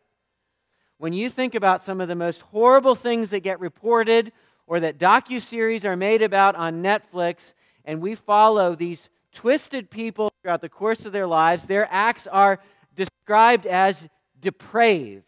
When 0.98 1.12
you 1.12 1.30
think 1.30 1.54
about 1.54 1.82
some 1.82 2.00
of 2.00 2.08
the 2.08 2.14
most 2.14 2.42
horrible 2.42 2.94
things 2.94 3.30
that 3.30 3.40
get 3.40 3.58
reported 3.58 4.32
or 4.66 4.80
that 4.80 4.98
docu-series 4.98 5.84
are 5.84 5.96
made 5.96 6.22
about 6.22 6.54
on 6.54 6.82
Netflix 6.82 7.54
and 7.84 8.00
we 8.00 8.14
follow 8.14 8.74
these 8.74 9.08
twisted 9.32 9.90
people 9.90 10.32
throughout 10.42 10.60
the 10.60 10.68
course 10.68 11.06
of 11.06 11.12
their 11.12 11.26
lives, 11.26 11.66
their 11.66 11.88
acts 11.90 12.26
are 12.26 12.60
described 12.94 13.66
as 13.66 14.08
depraved. 14.40 15.24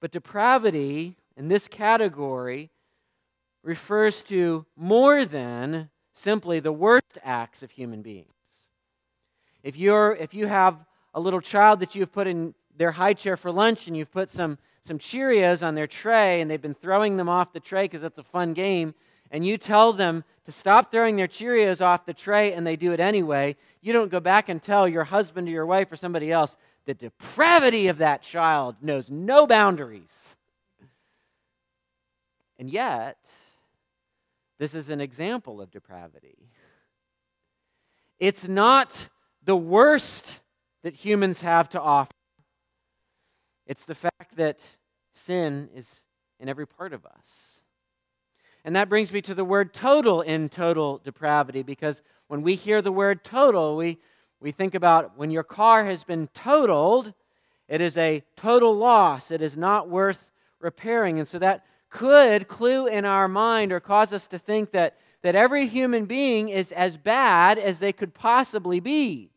But 0.00 0.10
depravity 0.10 1.16
in 1.36 1.48
this 1.48 1.68
category 1.68 2.70
refers 3.62 4.22
to 4.24 4.64
more 4.76 5.24
than 5.24 5.90
simply 6.14 6.60
the 6.60 6.72
worst 6.72 7.18
acts 7.24 7.62
of 7.62 7.72
human 7.72 8.02
beings. 8.02 8.28
If, 9.62 9.76
you're, 9.76 10.14
if 10.14 10.32
you 10.32 10.46
have 10.46 10.84
a 11.12 11.20
little 11.20 11.40
child 11.40 11.80
that 11.80 11.94
you've 11.94 12.12
put 12.12 12.26
in 12.26 12.54
their 12.76 12.92
high 12.92 13.14
chair 13.14 13.36
for 13.36 13.50
lunch 13.50 13.88
and 13.88 13.96
you've 13.96 14.12
put 14.12 14.30
some, 14.30 14.58
some 14.84 14.98
Cheerios 14.98 15.66
on 15.66 15.74
their 15.74 15.86
tray 15.86 16.40
and 16.40 16.50
they've 16.50 16.62
been 16.62 16.74
throwing 16.74 17.16
them 17.16 17.28
off 17.28 17.52
the 17.52 17.60
tray 17.60 17.84
because 17.84 18.02
that's 18.02 18.18
a 18.18 18.22
fun 18.22 18.52
game, 18.52 18.94
and 19.30 19.46
you 19.46 19.58
tell 19.58 19.92
them 19.92 20.24
to 20.44 20.52
stop 20.52 20.90
throwing 20.90 21.16
their 21.16 21.28
Cheerios 21.28 21.84
off 21.84 22.06
the 22.06 22.14
tray 22.14 22.52
and 22.52 22.66
they 22.66 22.76
do 22.76 22.92
it 22.92 23.00
anyway, 23.00 23.56
you 23.80 23.92
don't 23.92 24.10
go 24.10 24.20
back 24.20 24.48
and 24.48 24.62
tell 24.62 24.86
your 24.88 25.04
husband 25.04 25.48
or 25.48 25.50
your 25.50 25.66
wife 25.66 25.90
or 25.90 25.96
somebody 25.96 26.30
else 26.30 26.56
the 26.86 26.94
depravity 26.94 27.88
of 27.88 27.98
that 27.98 28.22
child 28.22 28.76
knows 28.80 29.10
no 29.10 29.46
boundaries. 29.46 30.36
And 32.58 32.70
yet, 32.70 33.18
this 34.58 34.74
is 34.74 34.88
an 34.88 35.00
example 35.00 35.60
of 35.60 35.70
depravity. 35.70 36.48
It's 38.18 38.48
not 38.48 39.08
the 39.44 39.56
worst 39.56 40.40
that 40.82 40.94
humans 40.94 41.40
have 41.40 41.68
to 41.70 41.80
offer, 41.80 42.12
it's 43.66 43.84
the 43.84 43.96
fact 43.96 44.36
that 44.36 44.60
sin 45.12 45.68
is 45.74 46.04
in 46.38 46.48
every 46.48 46.66
part 46.66 46.92
of 46.92 47.04
us. 47.04 47.60
And 48.66 48.74
that 48.74 48.88
brings 48.88 49.12
me 49.12 49.22
to 49.22 49.34
the 49.34 49.44
word 49.44 49.72
total 49.72 50.22
in 50.22 50.48
total 50.48 51.00
depravity, 51.04 51.62
because 51.62 52.02
when 52.26 52.42
we 52.42 52.56
hear 52.56 52.82
the 52.82 52.90
word 52.90 53.22
total, 53.22 53.76
we, 53.76 53.96
we 54.40 54.50
think 54.50 54.74
about 54.74 55.16
when 55.16 55.30
your 55.30 55.44
car 55.44 55.84
has 55.84 56.02
been 56.02 56.26
totaled, 56.34 57.14
it 57.68 57.80
is 57.80 57.96
a 57.96 58.24
total 58.34 58.76
loss. 58.76 59.30
It 59.30 59.40
is 59.40 59.56
not 59.56 59.88
worth 59.88 60.32
repairing. 60.58 61.20
And 61.20 61.28
so 61.28 61.38
that 61.38 61.64
could 61.90 62.48
clue 62.48 62.88
in 62.88 63.04
our 63.04 63.28
mind 63.28 63.70
or 63.70 63.78
cause 63.78 64.12
us 64.12 64.26
to 64.26 64.38
think 64.38 64.72
that, 64.72 64.96
that 65.22 65.36
every 65.36 65.68
human 65.68 66.04
being 66.04 66.48
is 66.48 66.72
as 66.72 66.96
bad 66.96 67.60
as 67.60 67.78
they 67.78 67.92
could 67.92 68.14
possibly 68.14 68.80
be. 68.80 69.30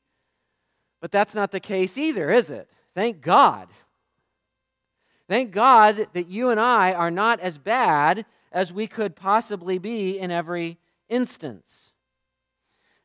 But 1.02 1.12
that's 1.12 1.36
not 1.36 1.52
the 1.52 1.60
case 1.60 2.00
either, 2.00 2.32
is 2.32 2.50
it? 2.50 2.68
Thank 2.96 3.22
God. 3.22 3.68
Thank 5.28 5.52
God 5.52 6.08
that 6.14 6.28
you 6.28 6.50
and 6.50 6.60
I 6.60 6.94
are 6.94 7.12
not 7.12 7.40
as 7.42 7.60
bad 7.60 8.26
as 8.52 8.74
we 8.74 8.88
could 8.88 9.16
possibly 9.16 9.78
be 9.78 10.18
in 10.18 10.32
every 10.32 10.78
instance. 11.08 11.92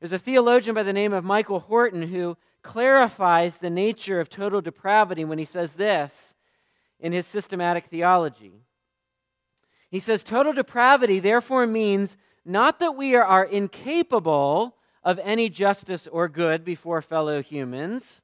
There's 0.01 0.13
a 0.13 0.19
theologian 0.19 0.75
by 0.75 0.83
the 0.83 0.93
name 0.93 1.13
of 1.13 1.25
Michael 1.25 1.61
Horton 1.61 2.03
who 2.03 2.37
clarifies 2.63 3.59
the 3.59 3.71
nature 3.71 4.21
of 4.21 4.29
total 4.29 4.61
depravity 4.61 5.25
when 5.25 5.39
he 5.39 5.45
says 5.45 5.75
this 5.75 6.35
in 6.99 7.13
his 7.13 7.27
systematic 7.27 7.87
theology. 7.87 8.65
He 9.91 10.01
says, 10.01 10.25
Total 10.25 10.53
depravity 10.53 11.21
therefore 11.21 11.67
means 11.67 12.17
not 12.45 12.79
that 12.81 12.97
we 12.97 13.15
are 13.15 13.45
incapable 13.45 14.77
of 15.03 15.21
any 15.23 15.49
justice 15.49 16.07
or 16.07 16.29
good 16.29 16.65
before 16.65 17.01
fellow 17.03 17.43
humans, 17.43 18.23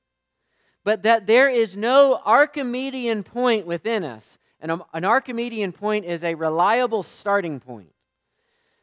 but 0.82 1.02
that 1.02 1.26
there 1.26 1.48
is 1.48 1.76
no 1.76 2.20
Archimedean 2.24 3.22
point 3.22 3.66
within 3.66 4.02
us 4.02 4.38
and 4.60 4.82
an 4.92 5.04
Archimedean 5.04 5.72
point 5.72 6.04
is 6.04 6.22
a 6.22 6.34
reliable 6.34 7.02
starting 7.02 7.60
point. 7.60 7.92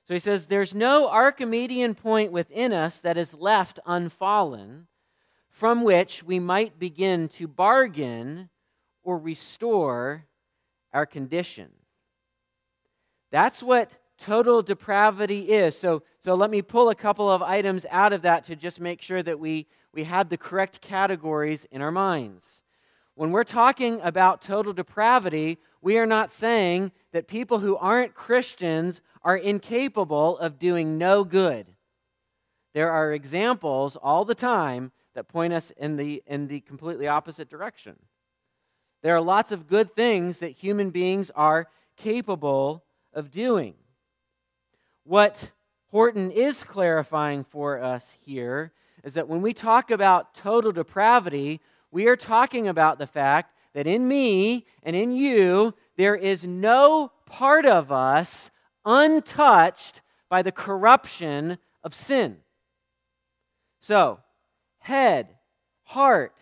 So 0.07 0.13
he 0.13 0.19
says, 0.19 0.45
There's 0.45 0.73
no 0.73 1.07
Archimedean 1.07 1.95
point 1.95 2.31
within 2.31 2.73
us 2.73 2.99
that 3.01 3.17
is 3.17 3.33
left 3.33 3.79
unfallen 3.85 4.87
from 5.49 5.83
which 5.83 6.23
we 6.23 6.39
might 6.39 6.79
begin 6.79 7.27
to 7.29 7.47
bargain 7.47 8.49
or 9.03 9.17
restore 9.17 10.25
our 10.93 11.05
condition. 11.05 11.71
That's 13.31 13.61
what 13.61 13.97
total 14.17 14.61
depravity 14.61 15.49
is. 15.49 15.77
So, 15.77 16.03
so 16.19 16.35
let 16.35 16.49
me 16.49 16.61
pull 16.61 16.89
a 16.89 16.95
couple 16.95 17.29
of 17.29 17.41
items 17.41 17.85
out 17.89 18.13
of 18.13 18.23
that 18.23 18.45
to 18.45 18.55
just 18.55 18.79
make 18.79 19.01
sure 19.01 19.21
that 19.23 19.39
we, 19.39 19.67
we 19.93 20.05
have 20.05 20.29
the 20.29 20.37
correct 20.37 20.81
categories 20.81 21.65
in 21.71 21.81
our 21.81 21.91
minds. 21.91 22.63
When 23.17 23.31
we're 23.31 23.45
talking 23.45 23.99
about 24.01 24.43
total 24.43 24.73
depravity, 24.73 25.57
we 25.81 25.97
are 25.97 26.05
not 26.05 26.31
saying 26.31 26.91
that 27.13 27.27
people 27.27 27.57
who 27.57 27.75
aren't 27.75 28.13
Christians 28.13 29.01
are 29.23 29.35
incapable 29.35 30.37
of 30.37 30.59
doing 30.59 30.99
no 30.99 31.23
good. 31.23 31.65
There 32.75 32.91
are 32.91 33.11
examples 33.11 33.95
all 33.95 34.23
the 34.23 34.35
time 34.35 34.91
that 35.15 35.27
point 35.27 35.51
us 35.51 35.71
in 35.71 35.97
the, 35.97 36.21
in 36.27 36.47
the 36.47 36.59
completely 36.59 37.07
opposite 37.07 37.49
direction. 37.49 37.95
There 39.01 39.15
are 39.15 39.21
lots 39.21 39.51
of 39.51 39.67
good 39.67 39.95
things 39.95 40.37
that 40.37 40.51
human 40.51 40.91
beings 40.91 41.31
are 41.31 41.69
capable 41.95 42.83
of 43.13 43.31
doing. 43.31 43.73
What 45.05 45.53
Horton 45.87 46.29
is 46.29 46.63
clarifying 46.63 47.45
for 47.45 47.81
us 47.81 48.15
here 48.21 48.73
is 49.03 49.15
that 49.15 49.27
when 49.27 49.41
we 49.41 49.53
talk 49.53 49.89
about 49.89 50.35
total 50.35 50.71
depravity, 50.71 51.61
we 51.91 52.07
are 52.07 52.15
talking 52.15 52.67
about 52.67 52.99
the 52.99 53.07
fact 53.07 53.53
that 53.73 53.87
in 53.87 54.07
me 54.07 54.65
and 54.83 54.95
in 54.95 55.11
you, 55.11 55.73
there 55.95 56.15
is 56.15 56.43
no 56.43 57.11
part 57.25 57.65
of 57.65 57.91
us 57.91 58.49
untouched 58.85 60.01
by 60.29 60.41
the 60.41 60.51
corruption 60.51 61.57
of 61.83 61.93
sin. 61.93 62.37
So, 63.81 64.19
head, 64.79 65.35
heart, 65.83 66.35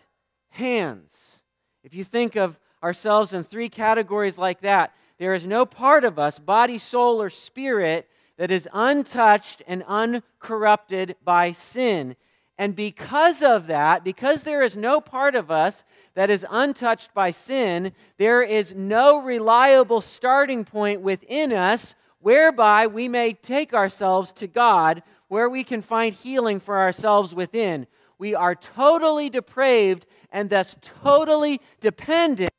hands. 0.50 1.42
If 1.84 1.94
you 1.94 2.04
think 2.04 2.36
of 2.36 2.58
ourselves 2.82 3.32
in 3.32 3.44
three 3.44 3.68
categories 3.68 4.38
like 4.38 4.60
that, 4.62 4.92
there 5.18 5.34
is 5.34 5.46
no 5.46 5.64
part 5.64 6.04
of 6.04 6.18
us, 6.18 6.38
body, 6.38 6.78
soul, 6.78 7.22
or 7.22 7.30
spirit, 7.30 8.08
that 8.36 8.50
is 8.50 8.68
untouched 8.72 9.62
and 9.66 9.82
uncorrupted 9.84 11.16
by 11.24 11.52
sin. 11.52 12.16
And 12.58 12.74
because 12.74 13.42
of 13.42 13.66
that, 13.66 14.02
because 14.02 14.42
there 14.42 14.62
is 14.62 14.76
no 14.76 15.00
part 15.00 15.34
of 15.34 15.50
us 15.50 15.84
that 16.14 16.30
is 16.30 16.46
untouched 16.50 17.12
by 17.12 17.30
sin, 17.30 17.92
there 18.16 18.42
is 18.42 18.74
no 18.74 19.22
reliable 19.22 20.00
starting 20.00 20.64
point 20.64 21.02
within 21.02 21.52
us 21.52 21.94
whereby 22.20 22.86
we 22.86 23.08
may 23.08 23.34
take 23.34 23.74
ourselves 23.74 24.32
to 24.32 24.46
God, 24.46 25.02
where 25.28 25.50
we 25.50 25.64
can 25.64 25.82
find 25.82 26.14
healing 26.14 26.58
for 26.58 26.78
ourselves 26.78 27.34
within. 27.34 27.86
We 28.18 28.34
are 28.34 28.54
totally 28.54 29.28
depraved 29.28 30.06
and 30.32 30.48
thus 30.48 30.76
totally 31.02 31.60
dependent 31.80 32.50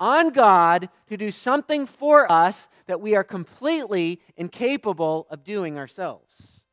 on 0.00 0.30
God 0.30 0.88
to 1.08 1.16
do 1.16 1.30
something 1.30 1.86
for 1.86 2.30
us 2.32 2.68
that 2.86 3.00
we 3.00 3.14
are 3.14 3.22
completely 3.22 4.20
incapable 4.36 5.26
of 5.30 5.44
doing 5.44 5.78
ourselves. 5.78 6.64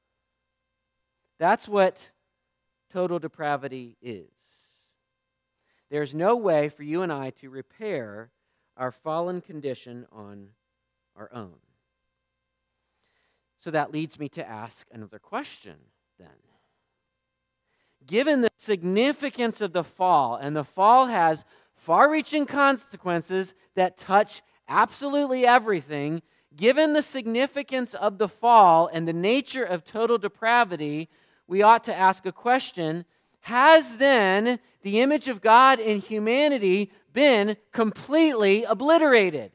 That's 1.38 1.68
what 1.68 2.10
total 2.92 3.20
depravity 3.20 3.98
is. 4.02 4.28
There's 5.90 6.14
no 6.14 6.36
way 6.36 6.70
for 6.70 6.84
you 6.84 7.02
and 7.02 7.12
I 7.12 7.32
to 7.32 7.50
repair 7.50 8.32
our 8.78 8.92
fallen 8.92 9.42
condition 9.42 10.06
on 10.12 10.50
our 11.16 11.30
own. 11.34 11.56
So 13.60 13.72
that 13.72 13.92
leads 13.92 14.18
me 14.18 14.30
to 14.30 14.48
ask 14.48 14.88
another 14.92 15.20
question 15.20 15.76
then. 16.18 16.28
Given 18.08 18.42
the 18.42 18.50
significance 18.56 19.60
of 19.60 19.74
the 19.74 19.84
fall, 19.84 20.36
and 20.36 20.56
the 20.56 20.64
fall 20.64 21.08
has 21.08 21.44
far 21.76 22.10
reaching 22.10 22.46
consequences 22.46 23.54
that 23.76 23.98
touch 23.98 24.42
absolutely 24.70 25.46
everything, 25.46 26.22
given 26.56 26.94
the 26.94 27.04
significance 27.04 27.94
of 27.94 28.18
the 28.18 28.30
fall 28.30 28.90
and 28.92 29.08
the 29.08 29.14
nature 29.14 29.64
of 29.64 29.84
total 29.84 30.18
depravity, 30.18 31.10
we 31.50 31.64
ought 31.64 31.84
to 31.86 31.96
ask 31.96 32.26
a 32.28 32.32
question 32.32 33.06
Has 33.42 33.98
then 33.98 34.60
the 34.84 35.02
image 35.02 35.28
of 35.28 35.42
God 35.42 35.80
in 35.80 36.00
humanity 36.00 36.92
been 37.12 37.58
completely 37.74 38.64
obliterated? 38.64 39.52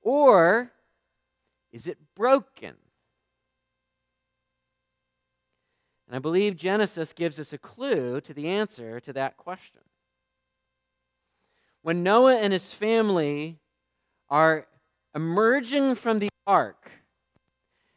Or 0.00 0.72
is 1.70 1.86
it 1.86 1.98
broken? 2.16 2.74
And 6.08 6.16
I 6.16 6.18
believe 6.18 6.56
Genesis 6.56 7.12
gives 7.12 7.38
us 7.38 7.52
a 7.52 7.58
clue 7.58 8.20
to 8.22 8.32
the 8.32 8.48
answer 8.48 8.98
to 9.00 9.12
that 9.12 9.36
question. 9.36 9.82
When 11.82 12.02
Noah 12.02 12.38
and 12.38 12.52
his 12.52 12.72
family 12.72 13.58
are 14.30 14.66
emerging 15.14 15.96
from 15.96 16.18
the 16.18 16.30
ark, 16.46 16.90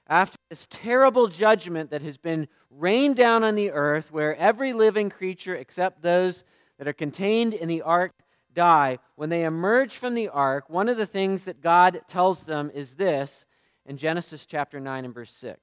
after 0.08 0.38
this 0.53 0.67
terrible 0.69 1.27
judgment 1.29 1.89
that 1.89 2.03
has 2.03 2.15
been 2.15 2.48
rained 2.69 3.15
down 3.15 3.43
on 3.43 3.55
the 3.55 3.72
earth, 3.72 4.12
where 4.12 4.36
every 4.36 4.72
living 4.72 5.10
creature 5.10 5.55
except 5.55 6.03
those 6.03 6.43
that 6.77 6.88
are 6.88 6.93
contained 6.93 7.55
in 7.55 7.67
the 7.67 7.81
ark 7.81 8.12
die, 8.53 9.00
when 9.15 9.29
they 9.29 9.45
emerge 9.45 9.95
from 9.95 10.13
the 10.13 10.29
ark, 10.29 10.69
one 10.69 10.88
of 10.89 10.95
the 10.95 11.07
things 11.07 11.45
that 11.45 11.60
God 11.60 12.01
tells 12.07 12.43
them 12.43 12.69
is 12.72 12.93
this 12.93 13.48
in 13.88 13.98
Genesis 13.98 14.45
chapter 14.45 14.79
9 14.79 15.05
and 15.05 15.13
verse 15.15 15.31
6. 15.31 15.60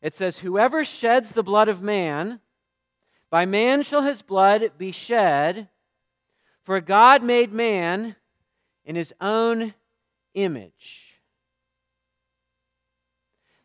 It 0.00 0.14
says, 0.14 0.38
Whoever 0.38 0.82
sheds 0.82 1.32
the 1.32 1.42
blood 1.42 1.68
of 1.68 1.82
man, 1.82 2.40
by 3.28 3.44
man 3.44 3.82
shall 3.82 4.00
his 4.00 4.22
blood 4.22 4.70
be 4.78 4.92
shed, 4.92 5.68
for 6.62 6.80
God 6.80 7.22
made 7.22 7.52
man 7.52 8.16
in 8.82 8.96
his 8.96 9.12
own 9.20 9.74
image. 10.32 11.09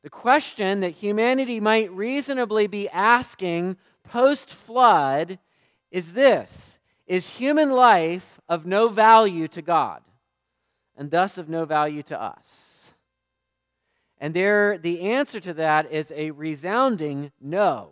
The 0.05 0.11
question 0.11 0.81
that 0.81 0.91
humanity 0.91 1.59
might 1.59 1.91
reasonably 1.91 2.67
be 2.67 2.87
asking 2.89 3.77
post 4.03 4.51
flood 4.51 5.39
is 5.89 6.13
this 6.13 6.77
Is 7.07 7.27
human 7.27 7.71
life 7.71 8.39
of 8.47 8.67
no 8.67 8.87
value 8.87 9.47
to 9.47 9.63
God 9.63 10.03
and 10.95 11.09
thus 11.09 11.39
of 11.39 11.49
no 11.49 11.65
value 11.65 12.03
to 12.03 12.21
us? 12.21 12.91
And 14.19 14.35
there, 14.35 14.77
the 14.77 15.01
answer 15.01 15.39
to 15.39 15.55
that 15.55 15.91
is 15.91 16.13
a 16.15 16.29
resounding 16.29 17.31
no. 17.41 17.89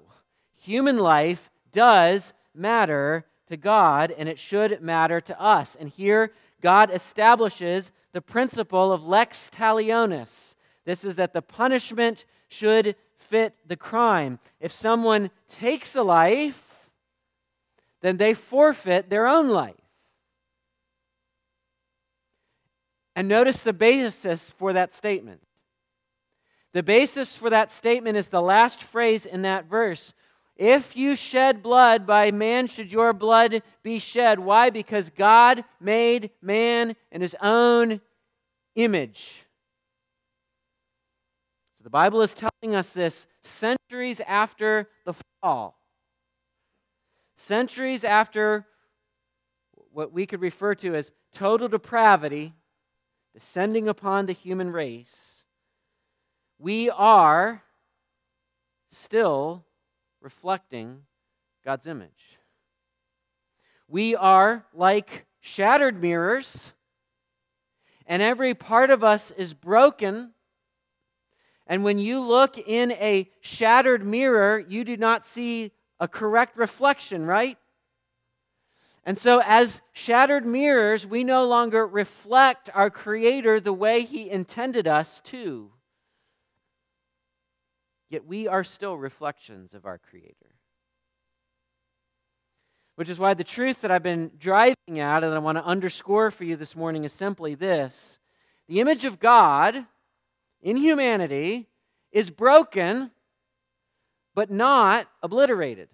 Human 0.53 0.99
life 0.99 1.49
does 1.71 2.31
matter 2.53 3.25
to 3.47 3.57
God 3.57 4.13
and 4.15 4.29
it 4.29 4.37
should 4.37 4.83
matter 4.83 5.19
to 5.19 5.41
us. 5.41 5.75
And 5.75 5.89
here, 5.89 6.31
God 6.61 6.91
establishes 6.91 7.91
the 8.11 8.21
principle 8.21 8.91
of 8.91 9.03
lex 9.03 9.49
talionis 9.51 10.53
this 10.85 11.05
is 11.05 11.15
that 11.15 11.33
the 11.33 11.41
punishment 11.41 12.25
should 12.49 12.95
fit 13.17 13.55
the 13.65 13.77
crime. 13.77 14.39
If 14.59 14.71
someone 14.71 15.31
takes 15.47 15.95
a 15.95 16.03
life, 16.03 16.89
then 18.01 18.17
they 18.17 18.33
forfeit 18.33 19.09
their 19.09 19.25
own 19.25 19.49
life. 19.49 19.75
And 23.15 23.27
notice 23.27 23.61
the 23.61 23.73
basis 23.73 24.49
for 24.51 24.73
that 24.73 24.93
statement. 24.93 25.41
The 26.73 26.83
basis 26.83 27.35
for 27.35 27.49
that 27.49 27.71
statement 27.71 28.17
is 28.17 28.27
the 28.27 28.41
last 28.41 28.81
phrase 28.81 29.25
in 29.25 29.43
that 29.43 29.65
verse. 29.65 30.13
If 30.55 30.97
you 30.97 31.15
shed 31.15 31.63
blood, 31.63 32.05
by 32.05 32.31
man 32.31 32.67
should 32.67 32.91
your 32.91 33.13
blood 33.13 33.61
be 33.83 33.99
shed. 33.99 34.39
Why? 34.39 34.69
Because 34.69 35.09
God 35.09 35.63
made 35.79 36.31
man 36.41 36.95
in 37.11 37.21
his 37.21 37.35
own 37.41 38.01
image 38.75 39.42
the 41.83 41.89
Bible 41.89 42.21
is 42.21 42.33
telling 42.33 42.75
us 42.75 42.91
this 42.91 43.27
centuries 43.43 44.21
after 44.21 44.89
the 45.05 45.13
fall. 45.41 45.77
Centuries 47.35 48.05
after 48.05 48.65
what 49.91 50.13
we 50.13 50.25
could 50.25 50.41
refer 50.41 50.73
to 50.75 50.95
as 50.95 51.11
total 51.33 51.67
depravity 51.67 52.53
descending 53.33 53.89
upon 53.89 54.25
the 54.25 54.33
human 54.33 54.71
race, 54.71 55.43
we 56.57 56.89
are 56.89 57.63
still 58.89 59.65
reflecting 60.21 61.01
God's 61.65 61.85
image. 61.85 62.39
We 63.89 64.15
are 64.15 64.65
like 64.73 65.25
shattered 65.41 66.01
mirrors, 66.01 66.71
and 68.05 68.21
every 68.21 68.53
part 68.53 68.89
of 68.89 69.03
us 69.03 69.31
is 69.31 69.53
broken 69.53 70.31
and 71.65 71.83
when 71.83 71.97
you 71.97 72.19
look 72.19 72.57
in 72.57 72.91
a 72.93 73.29
shattered 73.41 74.05
mirror, 74.05 74.59
you 74.59 74.83
do 74.83 74.97
not 74.97 75.25
see 75.25 75.71
a 75.99 76.07
correct 76.07 76.57
reflection, 76.57 77.25
right? 77.25 77.57
And 79.05 79.17
so, 79.17 79.41
as 79.45 79.81
shattered 79.91 80.45
mirrors, 80.45 81.05
we 81.05 81.23
no 81.23 81.45
longer 81.45 81.85
reflect 81.85 82.69
our 82.73 82.89
Creator 82.89 83.59
the 83.59 83.73
way 83.73 84.03
He 84.03 84.29
intended 84.29 84.87
us 84.87 85.19
to. 85.25 85.71
Yet 88.09 88.25
we 88.25 88.47
are 88.47 88.63
still 88.63 88.97
reflections 88.97 89.73
of 89.73 89.85
our 89.85 89.97
Creator. 89.97 90.55
Which 92.95 93.09
is 93.09 93.17
why 93.17 93.33
the 93.33 93.43
truth 93.43 93.81
that 93.81 93.91
I've 93.91 94.03
been 94.03 94.31
driving 94.37 94.99
at 94.99 95.23
and 95.23 95.33
I 95.33 95.39
want 95.39 95.57
to 95.57 95.65
underscore 95.65 96.29
for 96.29 96.43
you 96.43 96.55
this 96.55 96.75
morning 96.75 97.03
is 97.05 97.11
simply 97.11 97.55
this 97.55 98.19
the 98.67 98.79
image 98.79 99.03
of 99.03 99.19
God 99.19 99.85
in 100.63 100.77
humanity 100.77 101.67
is 102.11 102.31
broken, 102.31 103.11
but 104.33 104.49
not 104.49 105.07
obliterated. 105.21 105.89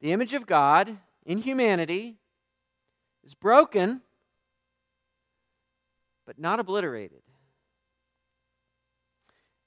The 0.00 0.12
image 0.12 0.32
of 0.32 0.46
God 0.46 0.96
in 1.26 1.38
humanity 1.38 2.16
is 3.24 3.34
broken, 3.34 4.00
but 6.26 6.38
not 6.38 6.58
obliterated. 6.58 7.20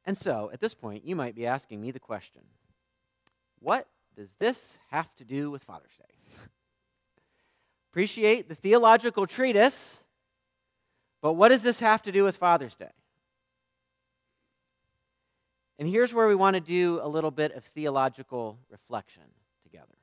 And 0.06 0.18
so, 0.18 0.50
at 0.52 0.60
this 0.60 0.74
point, 0.74 1.06
you 1.06 1.16
might 1.16 1.36
be 1.36 1.46
asking 1.46 1.80
me 1.80 1.92
the 1.92 2.00
question 2.00 2.42
what 3.60 3.88
does 4.18 4.34
this 4.40 4.78
have 4.90 5.16
to 5.16 5.24
do 5.24 5.50
with 5.50 5.64
Father's 5.64 5.96
Day? 5.98 6.44
Appreciate 7.92 8.50
the 8.50 8.56
theological 8.56 9.26
treatise 9.26 10.02
but 11.24 11.34
what 11.34 11.50
does 11.50 11.64
this 11.64 11.80
have 11.80 12.04
to 12.04 12.12
do 12.12 12.24
with 12.26 12.36
Father's 12.36 12.76
Day? 12.76 12.92
And 15.80 15.88
here's 15.88 16.14
where 16.14 16.28
we 16.28 16.36
want 16.36 16.56
to 16.56 16.60
do 16.60 17.00
a 17.02 17.08
little 17.08 17.32
bit 17.32 17.54
of 17.54 17.64
theological 17.64 18.60
reflection 18.70 19.24
together. 19.64 19.96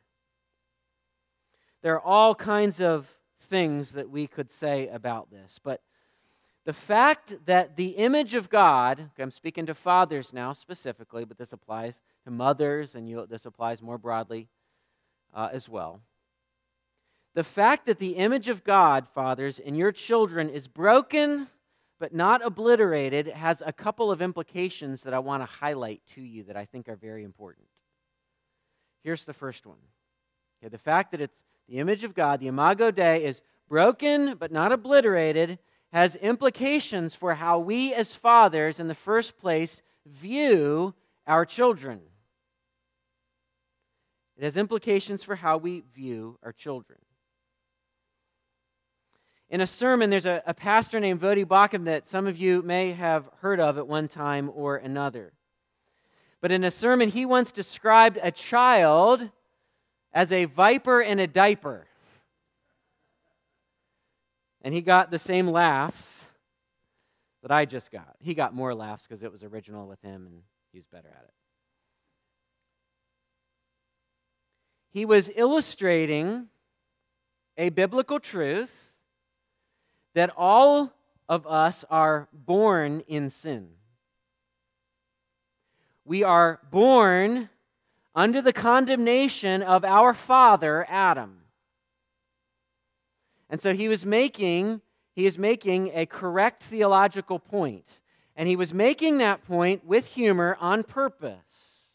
There 1.83 1.95
are 1.95 2.01
all 2.01 2.35
kinds 2.35 2.81
of 2.81 3.15
things 3.43 3.93
that 3.93 4.09
we 4.09 4.27
could 4.27 4.51
say 4.51 4.89
about 4.89 5.31
this, 5.31 5.61
but 5.63 5.83
The 6.65 6.73
fact 6.75 7.47
that 7.47 7.77
the 7.77 7.89
image 7.89 8.35
of 8.35 8.51
God, 8.51 9.11
I'm 9.19 9.31
speaking 9.31 9.67
to 9.67 9.75
fathers 9.75 10.33
now 10.33 10.53
specifically, 10.53 11.25
but 11.25 11.39
this 11.39 11.53
applies 11.53 12.03
to 12.25 12.31
mothers 12.31 12.95
and 12.95 13.09
you, 13.09 13.27
this 13.27 13.47
applies 13.47 13.81
more 13.81 13.99
broadly 13.99 14.49
uh, 15.35 15.49
as 15.53 15.69
well. 15.69 16.01
The 17.35 17.45
fact 17.45 17.87
that 17.87 17.99
the 17.99 18.17
image 18.17 18.49
of 18.49 18.65
God, 18.65 19.07
fathers, 19.09 19.59
in 19.59 19.75
your 19.75 19.93
children 19.93 20.49
is 20.49 20.67
broken 20.67 21.49
but 22.01 22.15
not 22.15 22.45
obliterated 22.45 23.27
has 23.29 23.63
a 23.65 23.73
couple 23.73 24.11
of 24.11 24.23
implications 24.23 25.03
that 25.03 25.13
I 25.13 25.19
want 25.19 25.43
to 25.43 25.47
highlight 25.47 26.01
to 26.15 26.23
you 26.23 26.45
that 26.45 26.57
I 26.57 26.65
think 26.65 26.89
are 26.89 26.97
very 26.97 27.23
important. 27.23 27.67
Here's 29.05 29.25
the 29.25 29.35
first 29.35 29.67
one. 29.67 29.77
Okay, 30.59 30.71
the 30.71 30.79
fact 30.79 31.11
that 31.13 31.21
it's 31.21 31.43
the 31.69 31.79
image 31.79 32.03
of 32.03 32.15
God, 32.15 32.41
the 32.41 32.49
Imago 32.49 32.91
Dei, 32.91 33.23
is 33.25 33.43
broken 33.69 34.35
but 34.37 34.51
not 34.51 34.73
obliterated, 34.73 35.59
has 35.93 36.17
implications 36.17 37.15
for 37.15 37.35
how 37.35 37.59
we 37.59 37.93
as 37.93 38.15
fathers, 38.15 38.81
in 38.81 38.89
the 38.89 38.95
first 38.95 39.39
place, 39.39 39.83
view 40.07 40.95
our 41.27 41.45
children. 41.45 42.01
It 44.39 44.45
has 44.45 44.57
implications 44.57 45.23
for 45.23 45.37
how 45.37 45.59
we 45.59 45.85
view 45.95 46.39
our 46.43 46.53
children. 46.53 46.99
In 49.51 49.61
a 49.61 49.67
sermon, 49.67 50.11
there's 50.11 50.27
a, 50.27 50.43
a 50.47 50.55
pastor 50.55 51.01
named 51.01 51.21
Voddie 51.21 51.45
Baucham 51.45 51.85
that 51.87 52.07
some 52.07 52.29
of 52.29 52.39
you 52.39 52.63
may 52.63 52.93
have 52.93 53.29
heard 53.41 53.59
of 53.59 53.79
at 53.79 53.89
one 53.89 54.07
time 54.07 54.49
or 54.55 54.77
another. 54.77 55.33
But 56.41 56.53
in 56.53 56.63
a 56.63 56.71
sermon, 56.71 57.11
he 57.11 57.27
once 57.27 57.51
described 57.51 58.17
a 58.23 58.31
child 58.31 59.29
as 60.13 60.31
a 60.31 60.45
viper 60.45 61.01
in 61.01 61.19
a 61.19 61.27
diaper. 61.27 61.89
And 64.63 64.73
he 64.73 64.81
got 64.81 65.11
the 65.11 65.19
same 65.19 65.49
laughs 65.49 66.27
that 67.43 67.51
I 67.51 67.65
just 67.65 67.91
got. 67.91 68.15
He 68.21 68.35
got 68.35 68.55
more 68.55 68.73
laughs 68.73 69.07
because 69.07 69.25
it 69.25 69.33
was 69.33 69.43
original 69.43 69.89
with 69.89 70.01
him 70.01 70.27
and 70.27 70.43
he 70.73 70.79
was 70.79 70.87
better 70.87 71.09
at 71.09 71.25
it. 71.25 71.35
He 74.93 75.05
was 75.05 75.29
illustrating 75.35 76.47
a 77.57 77.71
biblical 77.71 78.21
truth 78.21 78.90
that 80.15 80.31
all 80.37 80.93
of 81.29 81.47
us 81.47 81.85
are 81.91 82.29
born 82.33 83.03
in 83.07 83.31
sin. 83.31 83.69
We 86.05 86.25
are 86.25 86.61
born 86.71 87.49
under 88.15 88.43
the 88.43 88.53
condemnation 88.53 89.63
of 89.63 89.85
our 89.85 90.13
father, 90.15 90.85
Adam. 90.89 91.43
And 93.49 93.61
so 93.61 93.73
he 93.75 93.89
was 93.89 94.05
making 94.05 94.81
he 95.13 95.27
is 95.27 95.39
making 95.39 95.91
a 95.93 96.07
correct 96.07 96.63
theological 96.63 97.39
point. 97.39 98.01
And 98.37 98.49
he 98.49 98.57
was 98.57 98.73
making 98.73 99.19
that 99.19 99.45
point 99.45 99.85
with 99.85 100.07
humor 100.07 100.57
on 100.61 100.83
purpose. 100.83 101.93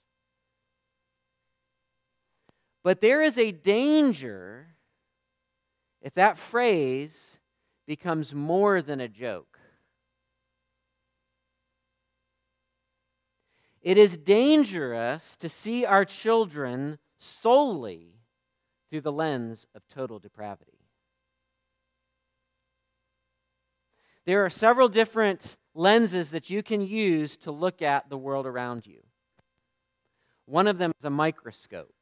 But 2.84 3.02
there 3.02 3.24
is 3.24 3.38
a 3.38 3.52
danger 3.52 4.68
if 6.02 6.14
that 6.14 6.38
phrase 6.38 7.40
becomes 7.86 8.34
more 8.34 8.82
than 8.82 9.00
a 9.00 9.08
joke. 9.08 9.60
It 13.82 13.98
is 13.98 14.18
dangerous 14.18 15.38
to 15.38 15.48
see 15.48 15.86
our 15.86 16.06
children 16.06 16.98
solely 17.20 18.16
through 18.90 19.02
the 19.02 19.12
lens 19.12 19.68
of 19.76 19.88
total 19.88 20.18
depravity. 20.18 20.80
There 24.26 24.44
are 24.44 24.50
several 24.50 24.90
different 24.90 25.58
lenses 25.76 26.32
that 26.32 26.50
you 26.50 26.64
can 26.64 26.82
use 26.82 27.38
to 27.38 27.52
look 27.52 27.84
at 27.84 28.10
the 28.10 28.18
world 28.18 28.48
around 28.48 28.88
you. 28.88 29.02
One 30.46 30.68
of 30.68 30.80
them 30.80 30.92
is 30.98 31.06
a 31.06 31.12
microscope. 31.12 31.94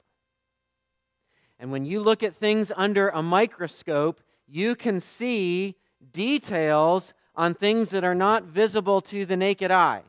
And 1.60 1.72
when 1.72 1.86
you 1.86 2.00
look 2.00 2.24
at 2.24 2.36
things 2.36 2.72
under 2.76 3.10
a 3.10 3.22
microscope, 3.22 4.22
you 4.48 4.76
can 4.76 5.00
see 5.00 5.76
details 6.12 7.14
on 7.36 7.54
things 7.54 7.90
that 7.90 8.04
are 8.04 8.16
not 8.16 8.44
visible 8.44 9.02
to 9.02 9.26
the 9.26 9.38
naked 9.38 9.72
eye. 9.72 10.04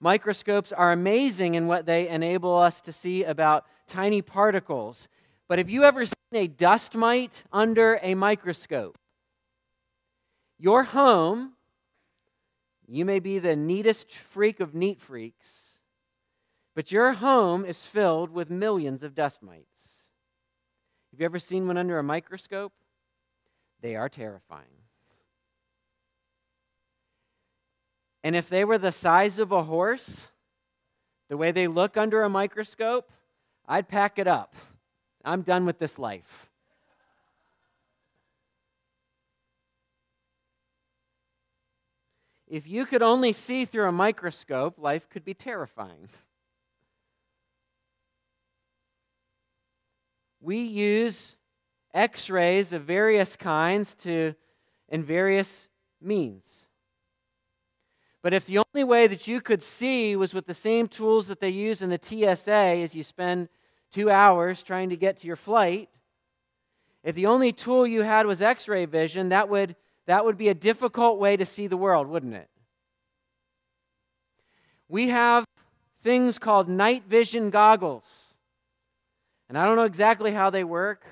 Microscopes 0.00 0.72
are 0.72 0.92
amazing 0.92 1.54
in 1.54 1.66
what 1.66 1.86
they 1.86 2.08
enable 2.08 2.56
us 2.56 2.80
to 2.82 2.92
see 2.92 3.24
about 3.24 3.64
tiny 3.86 4.20
particles. 4.20 5.08
But 5.48 5.58
have 5.58 5.70
you 5.70 5.84
ever 5.84 6.04
seen 6.04 6.14
a 6.34 6.48
dust 6.48 6.94
mite 6.94 7.44
under 7.52 7.98
a 8.02 8.14
microscope? 8.14 8.98
Your 10.58 10.82
home, 10.82 11.52
you 12.88 13.04
may 13.04 13.20
be 13.20 13.38
the 13.38 13.56
neatest 13.56 14.10
freak 14.12 14.60
of 14.60 14.74
neat 14.74 15.00
freaks, 15.00 15.78
but 16.74 16.92
your 16.92 17.14
home 17.14 17.64
is 17.64 17.82
filled 17.82 18.30
with 18.30 18.50
millions 18.50 19.02
of 19.02 19.14
dust 19.14 19.42
mites. 19.42 20.02
Have 21.12 21.20
you 21.20 21.26
ever 21.26 21.38
seen 21.38 21.66
one 21.66 21.78
under 21.78 21.98
a 21.98 22.02
microscope? 22.02 22.72
They 23.80 23.96
are 23.96 24.08
terrifying. 24.08 24.64
And 28.24 28.34
if 28.34 28.48
they 28.48 28.64
were 28.64 28.78
the 28.78 28.92
size 28.92 29.38
of 29.38 29.52
a 29.52 29.62
horse, 29.62 30.28
the 31.28 31.36
way 31.36 31.52
they 31.52 31.68
look 31.68 31.96
under 31.96 32.22
a 32.22 32.28
microscope, 32.28 33.10
I'd 33.68 33.88
pack 33.88 34.18
it 34.18 34.26
up. 34.26 34.54
I'm 35.24 35.42
done 35.42 35.64
with 35.64 35.78
this 35.78 35.98
life. 35.98 36.48
If 42.48 42.68
you 42.68 42.86
could 42.86 43.02
only 43.02 43.32
see 43.32 43.64
through 43.64 43.88
a 43.88 43.92
microscope, 43.92 44.78
life 44.78 45.08
could 45.10 45.24
be 45.24 45.34
terrifying. 45.34 46.08
We 50.40 50.58
use 50.58 51.34
x 51.96 52.28
rays 52.28 52.72
of 52.72 52.82
various 52.82 53.34
kinds 53.34 53.94
to, 53.94 54.34
in 54.88 55.02
various 55.02 55.68
means. 56.00 56.66
But 58.22 58.34
if 58.34 58.46
the 58.46 58.58
only 58.58 58.84
way 58.84 59.06
that 59.06 59.26
you 59.26 59.40
could 59.40 59.62
see 59.62 60.14
was 60.14 60.34
with 60.34 60.46
the 60.46 60.54
same 60.54 60.88
tools 60.88 61.28
that 61.28 61.40
they 61.40 61.48
use 61.48 61.80
in 61.80 61.90
the 61.90 62.00
TSA 62.00 62.52
as 62.52 62.94
you 62.94 63.02
spend 63.02 63.48
two 63.90 64.10
hours 64.10 64.62
trying 64.62 64.90
to 64.90 64.96
get 64.96 65.18
to 65.18 65.26
your 65.26 65.36
flight, 65.36 65.88
if 67.02 67.14
the 67.14 67.26
only 67.26 67.52
tool 67.52 67.86
you 67.86 68.02
had 68.02 68.26
was 68.26 68.42
x 68.42 68.68
ray 68.68 68.84
vision, 68.84 69.30
that 69.30 69.48
would, 69.48 69.76
that 70.06 70.24
would 70.24 70.36
be 70.36 70.48
a 70.48 70.54
difficult 70.54 71.18
way 71.18 71.36
to 71.36 71.46
see 71.46 71.66
the 71.66 71.76
world, 71.76 72.08
wouldn't 72.08 72.34
it? 72.34 72.48
We 74.88 75.08
have 75.08 75.44
things 76.02 76.38
called 76.38 76.68
night 76.68 77.04
vision 77.08 77.50
goggles. 77.50 78.34
And 79.48 79.56
I 79.56 79.64
don't 79.64 79.76
know 79.76 79.84
exactly 79.84 80.32
how 80.32 80.50
they 80.50 80.64
work 80.64 81.06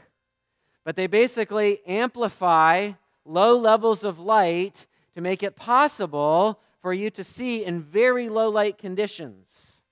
but 0.84 0.96
they 0.96 1.06
basically 1.06 1.80
amplify 1.86 2.92
low 3.24 3.56
levels 3.56 4.04
of 4.04 4.18
light 4.18 4.86
to 5.14 5.20
make 5.20 5.42
it 5.42 5.56
possible 5.56 6.60
for 6.80 6.92
you 6.92 7.08
to 7.10 7.24
see 7.24 7.64
in 7.64 7.82
very 7.82 8.28
low 8.28 8.50
light 8.50 8.76
conditions. 8.76 9.82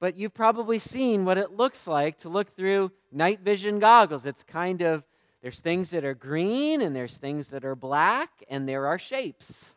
But 0.00 0.16
you've 0.16 0.34
probably 0.34 0.78
seen 0.78 1.24
what 1.24 1.38
it 1.38 1.52
looks 1.52 1.86
like 1.86 2.18
to 2.18 2.28
look 2.28 2.56
through 2.56 2.92
night 3.12 3.40
vision 3.40 3.78
goggles. 3.78 4.24
It's 4.24 4.44
kind 4.44 4.80
of, 4.80 5.04
there's 5.42 5.60
things 5.60 5.90
that 5.90 6.04
are 6.04 6.14
green 6.14 6.80
and 6.80 6.94
there's 6.96 7.16
things 7.16 7.48
that 7.48 7.64
are 7.64 7.74
black 7.74 8.30
and 8.48 8.68
there 8.68 8.86
are 8.86 8.98
shapes. 8.98 9.74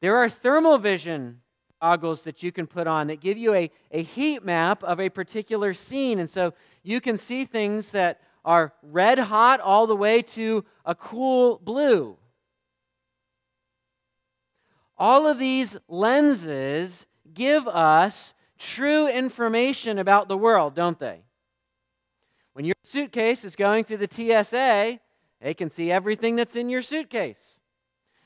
There 0.00 0.16
are 0.16 0.28
thermal 0.28 0.78
vision 0.78 1.40
goggles 1.80 2.22
that 2.22 2.42
you 2.42 2.50
can 2.52 2.66
put 2.66 2.86
on 2.86 3.06
that 3.06 3.20
give 3.20 3.38
you 3.38 3.54
a, 3.54 3.70
a 3.92 4.02
heat 4.02 4.44
map 4.44 4.82
of 4.82 5.00
a 5.00 5.08
particular 5.08 5.72
scene. 5.72 6.18
And 6.18 6.28
so 6.28 6.52
you 6.88 7.02
can 7.02 7.18
see 7.18 7.44
things 7.44 7.90
that 7.90 8.18
are 8.46 8.72
red 8.82 9.18
hot 9.18 9.60
all 9.60 9.86
the 9.86 9.94
way 9.94 10.22
to 10.22 10.64
a 10.86 10.94
cool 10.94 11.60
blue. 11.62 12.16
All 14.96 15.26
of 15.26 15.38
these 15.38 15.76
lenses 15.86 17.06
give 17.34 17.68
us 17.68 18.32
true 18.58 19.06
information 19.06 19.98
about 19.98 20.28
the 20.28 20.36
world, 20.38 20.74
don't 20.74 20.98
they? 20.98 21.24
When 22.54 22.64
your 22.64 22.74
suitcase 22.82 23.44
is 23.44 23.54
going 23.54 23.84
through 23.84 23.98
the 23.98 24.08
TSA, 24.10 24.98
they 25.42 25.54
can 25.54 25.70
see 25.70 25.92
everything 25.92 26.36
that's 26.36 26.56
in 26.56 26.70
your 26.70 26.82
suitcase. 26.82 27.60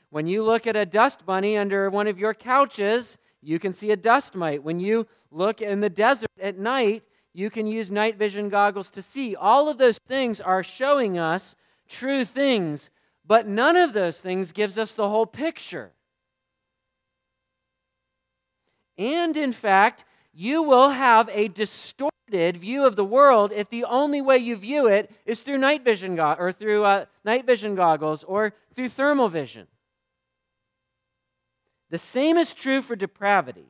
When 0.09 0.25
you 0.25 0.41
look 0.41 0.65
at 0.67 0.77
a 0.77 0.85
dust 0.85 1.25
bunny 1.25 1.57
under 1.57 1.89
one 1.89 2.07
of 2.07 2.17
your 2.17 2.33
couches, 2.33 3.17
you 3.41 3.59
can 3.59 3.73
see 3.73 3.91
a 3.91 3.97
dust 3.97 4.35
mite. 4.35 4.63
When 4.63 4.79
you 4.79 5.05
look 5.31 5.61
in 5.61 5.81
the 5.81 5.89
desert 5.89 6.29
at 6.39 6.57
night, 6.57 7.03
you 7.33 7.49
can 7.49 7.65
use 7.65 7.89
night 7.89 8.17
vision 8.17 8.49
goggles 8.49 8.89
to 8.91 9.01
see. 9.01 9.35
All 9.35 9.67
of 9.67 9.77
those 9.77 9.97
things 9.97 10.39
are 10.39 10.63
showing 10.63 11.17
us 11.17 11.55
true 11.89 12.25
things, 12.25 12.89
but 13.25 13.47
none 13.47 13.75
of 13.75 13.93
those 13.93 14.21
things 14.21 14.51
gives 14.51 14.77
us 14.77 14.93
the 14.93 15.09
whole 15.09 15.25
picture. 15.25 15.91
And 18.97 19.35
in 19.35 19.53
fact, 19.53 20.05
you 20.33 20.61
will 20.61 20.89
have 20.89 21.29
a 21.33 21.47
distorted 21.47 22.11
view 22.57 22.85
of 22.85 22.95
the 22.95 23.05
world 23.05 23.51
if 23.51 23.69
the 23.69 23.83
only 23.83 24.21
way 24.21 24.37
you 24.37 24.55
view 24.55 24.87
it 24.87 25.11
is 25.25 25.41
through 25.41 25.57
night 25.57 25.83
vision 25.83 26.15
go- 26.15 26.35
or 26.37 26.51
through 26.51 26.83
uh, 26.83 27.05
night 27.23 27.45
vision 27.45 27.75
goggles 27.75 28.23
or 28.23 28.53
through 28.75 28.89
thermal 28.89 29.29
vision. 29.29 29.67
The 31.89 31.97
same 31.97 32.37
is 32.37 32.53
true 32.53 32.81
for 32.81 32.95
depravity. 32.95 33.67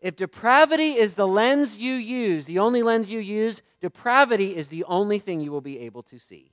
If 0.00 0.16
depravity 0.16 0.92
is 0.92 1.14
the 1.14 1.26
lens 1.26 1.78
you 1.78 1.94
use, 1.94 2.44
the 2.44 2.58
only 2.58 2.82
lens 2.82 3.10
you 3.10 3.18
use, 3.18 3.62
depravity 3.80 4.56
is 4.56 4.68
the 4.68 4.84
only 4.84 5.18
thing 5.18 5.40
you 5.40 5.50
will 5.50 5.60
be 5.60 5.78
able 5.80 6.02
to 6.04 6.18
see. 6.18 6.52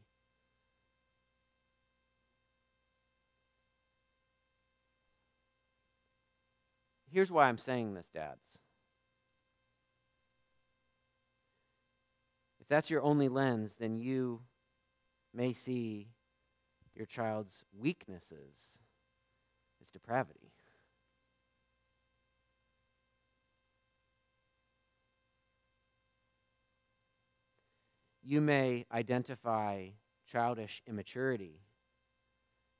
Here's 7.11 7.31
why 7.31 7.47
I'm 7.47 7.59
saying 7.59 7.93
this, 7.93 8.07
dads. 8.11 8.59
If 12.59 12.67
that's 12.67 12.89
your 12.89 13.03
only 13.03 13.29
lens, 13.29 13.75
then 13.75 13.99
you 13.99 14.41
may 15.33 15.53
see 15.53 16.07
your 16.95 17.05
child's 17.05 17.65
weaknesses 17.77 18.79
as 19.81 19.91
depravity. 19.91 20.52
You 28.23 28.39
may 28.39 28.85
identify 28.91 29.89
childish 30.31 30.81
immaturity 30.87 31.59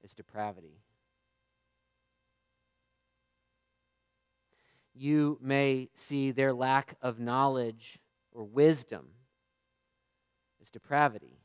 as 0.03 0.13
depravity. 0.13 0.79
You 4.95 5.37
may 5.41 5.89
see 5.95 6.31
their 6.31 6.53
lack 6.53 6.95
of 7.01 7.19
knowledge 7.19 7.99
or 8.31 8.43
wisdom 8.43 9.07
as 10.61 10.69
depravity. 10.69 11.39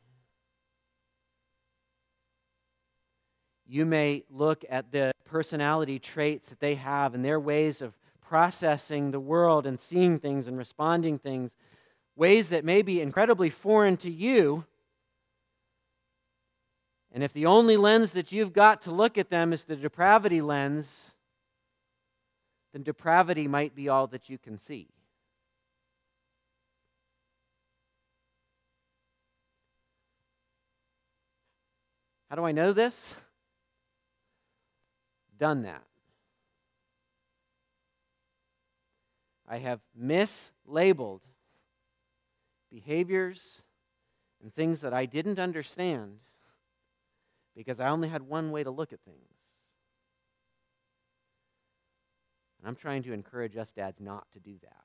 You 3.66 3.84
may 3.84 4.24
look 4.30 4.64
at 4.70 4.92
the 4.92 5.12
personality 5.24 5.98
traits 5.98 6.48
that 6.50 6.60
they 6.60 6.76
have 6.76 7.14
and 7.14 7.24
their 7.24 7.40
ways 7.40 7.82
of 7.82 7.94
processing 8.20 9.10
the 9.10 9.20
world 9.20 9.66
and 9.66 9.80
seeing 9.80 10.18
things 10.18 10.46
and 10.46 10.56
responding 10.56 11.18
things, 11.18 11.56
ways 12.18 12.48
that 12.48 12.64
may 12.64 12.82
be 12.82 13.00
incredibly 13.00 13.48
foreign 13.48 13.96
to 13.96 14.10
you. 14.10 14.64
And 17.12 17.22
if 17.22 17.32
the 17.32 17.46
only 17.46 17.76
lens 17.76 18.10
that 18.10 18.32
you've 18.32 18.52
got 18.52 18.82
to 18.82 18.90
look 18.90 19.16
at 19.16 19.30
them 19.30 19.52
is 19.52 19.64
the 19.64 19.76
depravity 19.76 20.40
lens, 20.40 21.14
then 22.72 22.82
depravity 22.82 23.46
might 23.46 23.74
be 23.74 23.88
all 23.88 24.08
that 24.08 24.28
you 24.28 24.36
can 24.36 24.58
see. 24.58 24.88
How 32.28 32.36
do 32.36 32.44
I 32.44 32.52
know 32.52 32.72
this? 32.72 33.14
Done 35.38 35.62
that. 35.62 35.84
I 39.48 39.58
have 39.58 39.80
mislabeled 39.98 41.20
behaviors 42.70 43.62
and 44.42 44.54
things 44.54 44.80
that 44.82 44.94
I 44.94 45.06
didn't 45.06 45.38
understand 45.38 46.18
because 47.56 47.80
I 47.80 47.88
only 47.88 48.08
had 48.08 48.22
one 48.22 48.50
way 48.50 48.62
to 48.62 48.70
look 48.70 48.92
at 48.92 49.00
things. 49.00 49.38
And 52.58 52.68
I'm 52.68 52.76
trying 52.76 53.02
to 53.04 53.12
encourage 53.12 53.56
us 53.56 53.72
dads 53.72 54.00
not 54.00 54.30
to 54.32 54.40
do 54.40 54.54
that. 54.62 54.84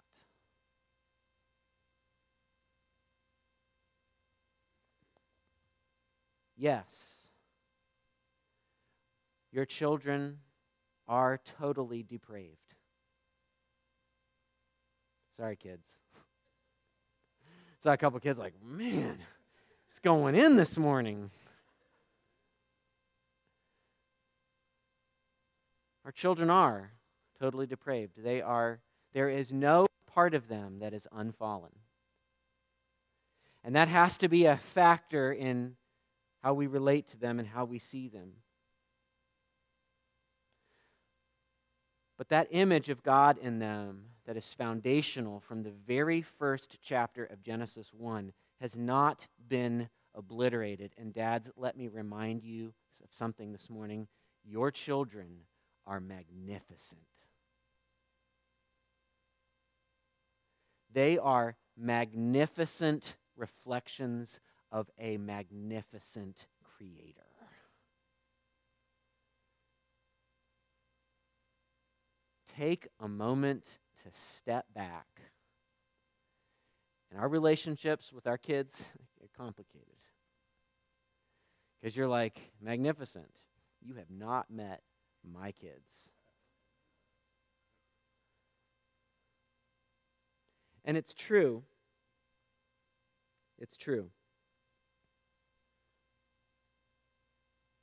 Yes, 6.55 7.23
your 9.51 9.65
children 9.65 10.39
are 11.07 11.39
totally 11.59 12.03
depraved. 12.03 12.57
Sorry, 15.35 15.55
kids. 15.55 16.02
Saw 17.83 17.91
a 17.91 17.97
couple 17.97 18.17
kids 18.21 18.39
like, 18.39 18.53
man, 18.63 19.17
it's 19.89 19.99
going 19.99 20.35
in 20.35 20.55
this 20.55 20.77
morning. 20.77 21.29
Our 26.05 26.13
children 26.13 26.49
are 26.49 26.91
totally 27.41 27.67
depraved. 27.67 28.13
They 28.15 28.41
are, 28.41 28.79
there 29.11 29.27
is 29.27 29.51
no 29.51 29.85
part 30.07 30.33
of 30.33 30.47
them 30.47 30.79
that 30.79 30.93
is 30.93 31.09
unfallen. 31.11 31.73
And 33.65 33.75
that 33.75 33.89
has 33.89 34.15
to 34.19 34.29
be 34.29 34.45
a 34.45 34.55
factor 34.55 35.33
in 35.33 35.75
how 36.41 36.53
we 36.53 36.67
relate 36.67 37.09
to 37.09 37.19
them 37.19 37.37
and 37.37 37.49
how 37.49 37.65
we 37.65 37.79
see 37.79 38.07
them. 38.07 38.31
But 42.17 42.29
that 42.29 42.47
image 42.49 42.87
of 42.87 43.03
God 43.03 43.37
in 43.37 43.59
them 43.59 44.05
that 44.25 44.37
is 44.37 44.53
foundational 44.53 45.39
from 45.39 45.63
the 45.63 45.73
very 45.85 46.21
first 46.21 46.77
chapter 46.81 47.25
of 47.25 47.43
Genesis 47.43 47.91
1 47.93 48.31
has 48.61 48.77
not 48.77 49.27
been 49.47 49.89
obliterated. 50.15 50.93
And, 50.97 51.13
dads, 51.13 51.51
let 51.57 51.77
me 51.77 51.87
remind 51.87 52.43
you 52.43 52.73
of 53.03 53.09
something 53.11 53.51
this 53.51 53.69
morning. 53.69 54.07
Your 54.43 54.71
children 54.71 55.27
are 55.85 55.99
magnificent. 55.99 57.01
They 60.91 61.17
are 61.17 61.55
magnificent 61.75 63.15
reflections 63.35 64.39
of 64.71 64.89
a 64.99 65.17
magnificent 65.17 66.45
creator. 66.77 67.23
take 72.57 72.87
a 72.99 73.07
moment 73.07 73.79
to 74.03 74.09
step 74.11 74.65
back. 74.75 75.07
And 77.11 77.19
our 77.19 77.29
relationships 77.29 78.11
with 78.11 78.27
our 78.27 78.37
kids 78.37 78.83
get 79.19 79.31
complicated. 79.33 79.87
Because 81.79 81.95
you're 81.95 82.07
like, 82.07 82.39
magnificent. 82.61 83.29
You 83.81 83.95
have 83.95 84.09
not 84.09 84.49
met 84.49 84.81
my 85.23 85.51
kids. 85.51 86.11
And 90.85 90.97
it's 90.97 91.13
true. 91.13 91.63
It's 93.59 93.77
true. 93.77 94.09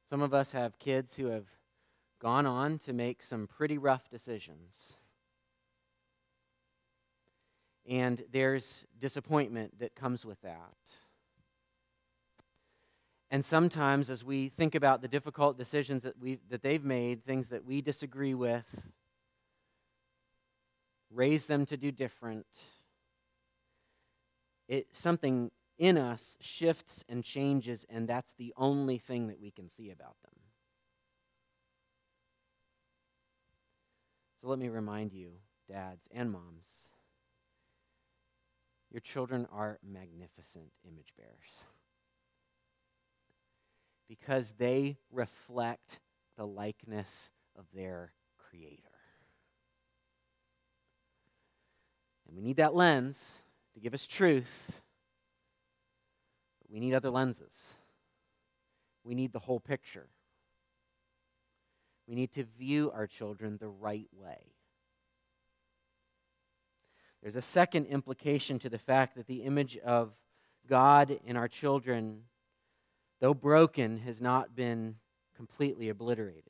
Some 0.08 0.22
of 0.22 0.34
us 0.34 0.52
have 0.52 0.78
kids 0.78 1.16
who 1.16 1.26
have 1.26 1.46
gone 2.20 2.44
on 2.44 2.78
to 2.80 2.92
make 2.92 3.22
some 3.22 3.46
pretty 3.46 3.78
rough 3.78 4.10
decisions. 4.10 4.96
And 7.88 8.22
there's 8.32 8.86
disappointment 9.00 9.78
that 9.80 9.94
comes 9.94 10.24
with 10.24 10.40
that. 10.42 10.74
And 13.30 13.44
sometimes, 13.44 14.10
as 14.10 14.24
we 14.24 14.48
think 14.48 14.74
about 14.74 15.02
the 15.02 15.08
difficult 15.08 15.56
decisions 15.56 16.02
that, 16.02 16.18
we, 16.20 16.38
that 16.50 16.62
they've 16.62 16.84
made, 16.84 17.24
things 17.24 17.48
that 17.48 17.64
we 17.64 17.80
disagree 17.80 18.34
with, 18.34 18.90
raise 21.12 21.46
them 21.46 21.64
to 21.66 21.76
do 21.76 21.92
different, 21.92 22.46
it, 24.68 24.88
something 24.94 25.50
in 25.78 25.96
us 25.96 26.36
shifts 26.40 27.04
and 27.08 27.24
changes, 27.24 27.86
and 27.88 28.08
that's 28.08 28.34
the 28.34 28.52
only 28.56 28.98
thing 28.98 29.28
that 29.28 29.40
we 29.40 29.50
can 29.50 29.70
see 29.70 29.90
about 29.90 30.16
them. 30.22 30.34
So 34.40 34.48
let 34.48 34.58
me 34.58 34.68
remind 34.68 35.12
you, 35.12 35.32
dads 35.68 36.08
and 36.12 36.32
moms, 36.32 36.90
your 38.90 39.00
children 39.00 39.46
are 39.52 39.78
magnificent 39.82 40.70
image 40.86 41.12
bearers 41.16 41.64
because 44.08 44.54
they 44.58 44.96
reflect 45.12 46.00
the 46.36 46.46
likeness 46.46 47.30
of 47.56 47.64
their 47.74 48.12
Creator. 48.38 48.82
And 52.26 52.36
we 52.36 52.42
need 52.42 52.56
that 52.56 52.74
lens 52.74 53.24
to 53.74 53.80
give 53.80 53.94
us 53.94 54.08
truth, 54.08 54.80
but 56.60 56.72
we 56.72 56.80
need 56.80 56.94
other 56.94 57.10
lenses. 57.10 57.74
We 59.04 59.14
need 59.14 59.32
the 59.32 59.38
whole 59.38 59.60
picture. 59.60 60.08
We 62.08 62.16
need 62.16 62.32
to 62.32 62.44
view 62.58 62.90
our 62.92 63.06
children 63.06 63.58
the 63.60 63.68
right 63.68 64.08
way. 64.12 64.54
There's 67.22 67.36
a 67.36 67.42
second 67.42 67.86
implication 67.86 68.58
to 68.60 68.68
the 68.68 68.78
fact 68.78 69.16
that 69.16 69.26
the 69.26 69.42
image 69.42 69.76
of 69.78 70.12
God 70.68 71.18
in 71.24 71.36
our 71.36 71.48
children, 71.48 72.22
though 73.20 73.34
broken, 73.34 73.98
has 73.98 74.20
not 74.20 74.54
been 74.54 74.96
completely 75.36 75.88
obliterated. 75.88 76.44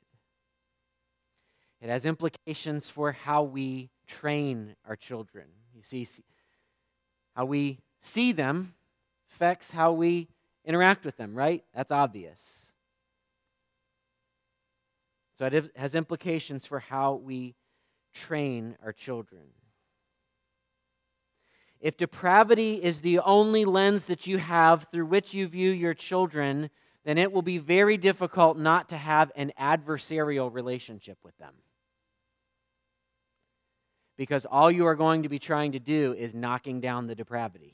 It 1.81 1.89
has 1.89 2.05
implications 2.05 2.89
for 2.89 3.11
how 3.11 3.43
we 3.43 3.89
train 4.07 4.75
our 4.87 4.95
children. 4.95 5.47
You 5.75 5.81
see, 5.81 6.07
how 7.35 7.45
we 7.45 7.79
see 8.01 8.31
them 8.31 8.75
affects 9.31 9.71
how 9.71 9.93
we 9.93 10.27
interact 10.63 11.03
with 11.03 11.17
them, 11.17 11.33
right? 11.33 11.63
That's 11.73 11.91
obvious. 11.91 12.71
So 15.37 15.47
it 15.47 15.71
has 15.75 15.95
implications 15.95 16.67
for 16.67 16.79
how 16.79 17.15
we 17.15 17.55
train 18.13 18.77
our 18.83 18.93
children. 18.93 19.41
If 21.81 21.97
depravity 21.97 22.75
is 22.75 23.01
the 23.01 23.19
only 23.19 23.65
lens 23.65 24.05
that 24.05 24.27
you 24.27 24.37
have 24.37 24.87
through 24.91 25.07
which 25.07 25.33
you 25.33 25.47
view 25.47 25.71
your 25.71 25.95
children, 25.95 26.69
then 27.03 27.17
it 27.17 27.31
will 27.31 27.41
be 27.41 27.57
very 27.57 27.97
difficult 27.97 28.55
not 28.57 28.89
to 28.89 28.97
have 28.97 29.31
an 29.35 29.51
adversarial 29.59 30.53
relationship 30.53 31.17
with 31.23 31.35
them. 31.39 31.53
Because 34.15 34.45
all 34.45 34.69
you 34.69 34.85
are 34.85 34.95
going 34.95 35.23
to 35.23 35.29
be 35.29 35.39
trying 35.39 35.71
to 35.71 35.79
do 35.79 36.13
is 36.13 36.35
knocking 36.35 36.81
down 36.81 37.07
the 37.07 37.15
depravity. 37.15 37.73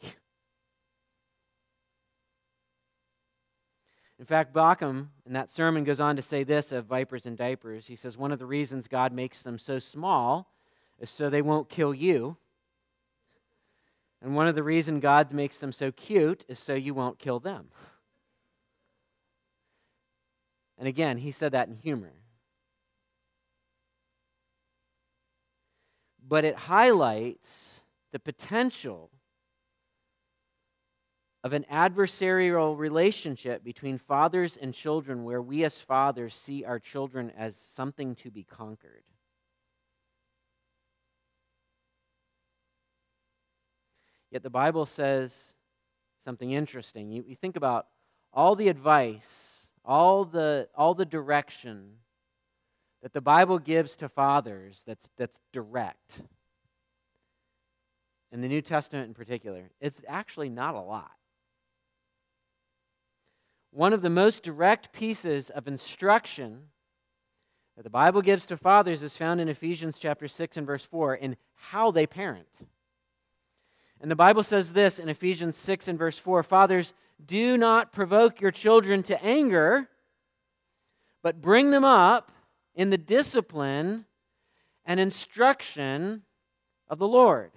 In 4.20 4.26
fact, 4.26 4.54
Baucham 4.54 5.10
in 5.26 5.34
that 5.34 5.52
sermon 5.52 5.84
goes 5.84 6.00
on 6.00 6.16
to 6.16 6.22
say 6.22 6.44
this 6.44 6.72
of 6.72 6.86
vipers 6.86 7.26
and 7.26 7.38
diapers. 7.38 7.88
He 7.88 7.98
says, 7.98 8.18
One 8.18 8.32
of 8.32 8.40
the 8.40 8.46
reasons 8.46 8.88
God 8.88 9.12
makes 9.12 9.42
them 9.42 9.60
so 9.60 9.78
small 9.80 10.50
is 10.98 11.10
so 11.10 11.30
they 11.30 11.42
won't 11.42 11.70
kill 11.70 11.94
you. 11.94 12.38
And 14.22 14.36
one 14.36 14.48
of 14.48 14.56
the 14.56 14.64
reasons 14.64 15.02
God 15.02 15.32
makes 15.32 15.58
them 15.58 15.72
so 15.72 15.92
cute 15.92 16.44
is 16.48 16.60
so 16.60 16.74
you 16.74 16.94
won't 16.94 17.20
kill 17.20 17.40
them. 17.40 17.68
And 20.78 20.88
again, 20.88 21.18
he 21.18 21.32
said 21.32 21.52
that 21.54 21.68
in 21.68 21.76
humor. 21.76 22.14
But 26.28 26.46
it 26.46 26.56
highlights 26.56 27.82
the 28.12 28.20
potential 28.20 29.10
of 31.44 31.54
an 31.54 31.66
adversarial 31.72 32.78
relationship 32.78 33.64
between 33.64 33.98
fathers 33.98 34.58
and 34.58 34.74
children 34.74 35.24
where 35.24 35.42
we 35.42 35.64
as 35.64 35.80
fathers 35.80 36.36
see 36.36 36.66
our 36.66 36.80
children 36.80 37.32
as 37.38 37.56
something 37.56 38.16
to 38.16 38.30
be 38.30 38.44
conquered. 38.44 39.04
Yet 44.32 44.44
the 44.44 44.50
Bible 44.50 44.86
says 44.86 45.54
something 46.24 46.52
interesting. 46.52 47.12
You, 47.12 47.24
you 47.28 47.36
think 47.36 47.56
about 47.56 47.88
all 48.34 48.56
the 48.56 48.68
advice, 48.68 49.68
all 49.86 50.26
the, 50.26 50.68
all 50.76 50.94
the 50.94 51.06
direction 51.06 51.94
that 53.02 53.14
the 53.14 53.22
Bible 53.22 53.60
gives 53.60 53.96
to 53.98 54.10
fathers 54.10 54.84
that's, 54.86 55.10
that's 55.18 55.40
direct. 55.54 56.22
In 58.32 58.42
the 58.42 58.50
New 58.50 58.62
Testament 58.62 59.08
in 59.08 59.14
particular, 59.14 59.70
it's 59.80 60.02
actually 60.08 60.50
not 60.50 60.76
a 60.76 60.82
lot. 60.82 61.12
One 63.72 63.94
of 63.94 64.02
the 64.02 64.10
most 64.10 64.44
direct 64.44 64.92
pieces 64.92 65.50
of 65.50 65.68
instruction 65.68 66.64
that 67.78 67.84
the 67.84 67.90
Bible 67.90 68.22
gives 68.22 68.46
to 68.48 68.58
fathers 68.58 69.04
is 69.04 69.16
found 69.16 69.40
in 69.40 69.48
Ephesians 69.48 70.00
chapter 70.00 70.28
6 70.28 70.58
and 70.58 70.68
verse 70.68 70.84
4 70.84 71.16
in 71.16 71.38
how 71.54 71.92
they 71.92 72.08
parent. 72.08 72.50
And 74.02 74.12
the 74.12 74.16
Bible 74.16 74.44
says 74.44 74.74
this 74.74 75.00
in 75.00 75.10
Ephesians 75.10 75.58
6 75.58 75.88
and 75.88 75.98
verse 75.98 76.18
4 76.18 76.44
Fathers, 76.44 76.94
do 77.26 77.58
not 77.58 77.92
provoke 77.92 78.42
your 78.42 78.52
children 78.52 79.02
to 79.04 79.24
anger, 79.24 79.90
but 81.24 81.42
bring 81.42 81.72
them 81.72 81.84
up 81.84 82.32
in 82.76 82.90
the 82.90 82.98
discipline 82.98 84.06
and 84.86 85.00
instruction 85.00 86.22
of 86.88 87.00
the 87.00 87.08
Lord. 87.08 87.52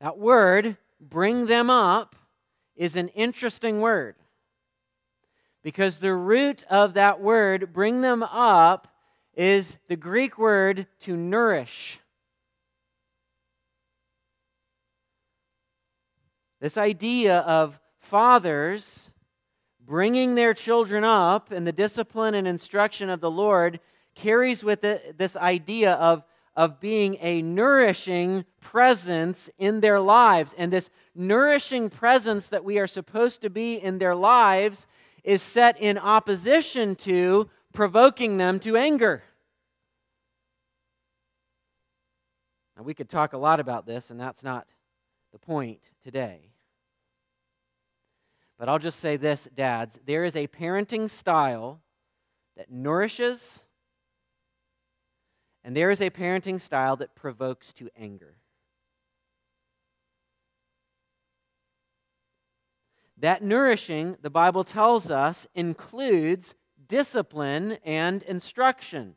That 0.00 0.18
word, 0.18 0.76
bring 1.00 1.46
them 1.46 1.70
up, 1.70 2.16
is 2.76 2.96
an 2.96 3.08
interesting 3.08 3.80
word 3.80 4.14
because 5.62 5.98
the 5.98 6.14
root 6.14 6.64
of 6.70 6.94
that 6.94 7.20
word, 7.20 7.72
bring 7.72 8.00
them 8.00 8.22
up, 8.22 8.88
is 9.34 9.76
the 9.88 9.96
Greek 9.96 10.38
word 10.38 10.86
to 11.00 11.16
nourish. 11.16 12.00
This 16.60 16.76
idea 16.76 17.38
of 17.38 17.80
fathers 17.98 19.10
bringing 19.80 20.34
their 20.34 20.54
children 20.54 21.04
up 21.04 21.52
in 21.52 21.64
the 21.64 21.72
discipline 21.72 22.34
and 22.34 22.46
instruction 22.46 23.10
of 23.10 23.20
the 23.20 23.30
Lord 23.30 23.80
carries 24.14 24.62
with 24.62 24.84
it 24.84 25.16
this 25.18 25.36
idea 25.36 25.94
of, 25.94 26.22
of 26.54 26.78
being 26.78 27.16
a 27.20 27.42
nourishing 27.42 28.44
presence 28.60 29.48
in 29.58 29.80
their 29.80 30.00
lives. 30.00 30.54
And 30.58 30.72
this 30.72 30.90
nourishing 31.14 31.88
presence 31.88 32.48
that 32.48 32.64
we 32.64 32.78
are 32.78 32.86
supposed 32.86 33.40
to 33.40 33.50
be 33.50 33.74
in 33.74 33.98
their 33.98 34.14
lives 34.14 34.86
is 35.24 35.42
set 35.42 35.80
in 35.80 35.98
opposition 35.98 36.94
to 36.96 37.48
provoking 37.72 38.36
them 38.36 38.60
to 38.60 38.76
anger. 38.76 39.22
Now, 42.76 42.82
we 42.82 42.94
could 42.94 43.08
talk 43.08 43.32
a 43.32 43.38
lot 43.38 43.60
about 43.60 43.86
this, 43.86 44.10
and 44.10 44.20
that's 44.20 44.42
not 44.42 44.66
the 45.32 45.38
point 45.38 45.80
today. 46.02 46.50
But 48.58 48.68
I'll 48.68 48.78
just 48.78 49.00
say 49.00 49.16
this, 49.16 49.48
dads 49.54 49.98
there 50.04 50.24
is 50.24 50.36
a 50.36 50.46
parenting 50.46 51.08
style 51.08 51.80
that 52.56 52.70
nourishes, 52.70 53.62
and 55.64 55.76
there 55.76 55.90
is 55.90 56.00
a 56.00 56.10
parenting 56.10 56.60
style 56.60 56.96
that 56.96 57.14
provokes 57.14 57.72
to 57.74 57.88
anger. 57.98 58.36
That 63.16 63.42
nourishing, 63.42 64.16
the 64.22 64.30
Bible 64.30 64.64
tells 64.64 65.10
us, 65.10 65.46
includes 65.54 66.54
discipline 66.86 67.78
and 67.84 68.22
instruction. 68.22 69.14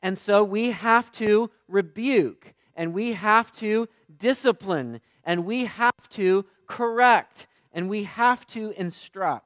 And 0.00 0.16
so 0.16 0.42
we 0.44 0.70
have 0.70 1.12
to 1.12 1.50
rebuke, 1.68 2.54
and 2.80 2.94
we 2.94 3.12
have 3.12 3.52
to 3.52 3.86
discipline, 4.16 5.02
and 5.22 5.44
we 5.44 5.66
have 5.66 6.08
to 6.08 6.46
correct, 6.66 7.46
and 7.74 7.90
we 7.90 8.04
have 8.04 8.46
to 8.46 8.70
instruct. 8.70 9.44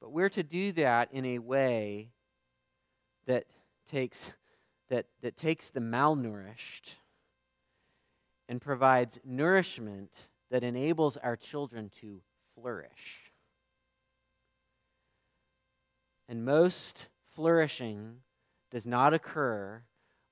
But 0.00 0.10
we're 0.10 0.30
to 0.30 0.42
do 0.42 0.72
that 0.72 1.12
in 1.12 1.26
a 1.26 1.38
way 1.38 2.12
that 3.26 3.44
takes, 3.90 4.30
that, 4.88 5.04
that 5.20 5.36
takes 5.36 5.68
the 5.68 5.80
malnourished 5.80 6.94
and 8.48 8.58
provides 8.58 9.20
nourishment 9.22 10.10
that 10.50 10.64
enables 10.64 11.18
our 11.18 11.36
children 11.36 11.90
to 12.00 12.22
flourish. 12.54 13.32
And 16.26 16.46
most 16.46 17.08
flourishing 17.34 18.16
does 18.70 18.86
not 18.86 19.14
occur 19.14 19.82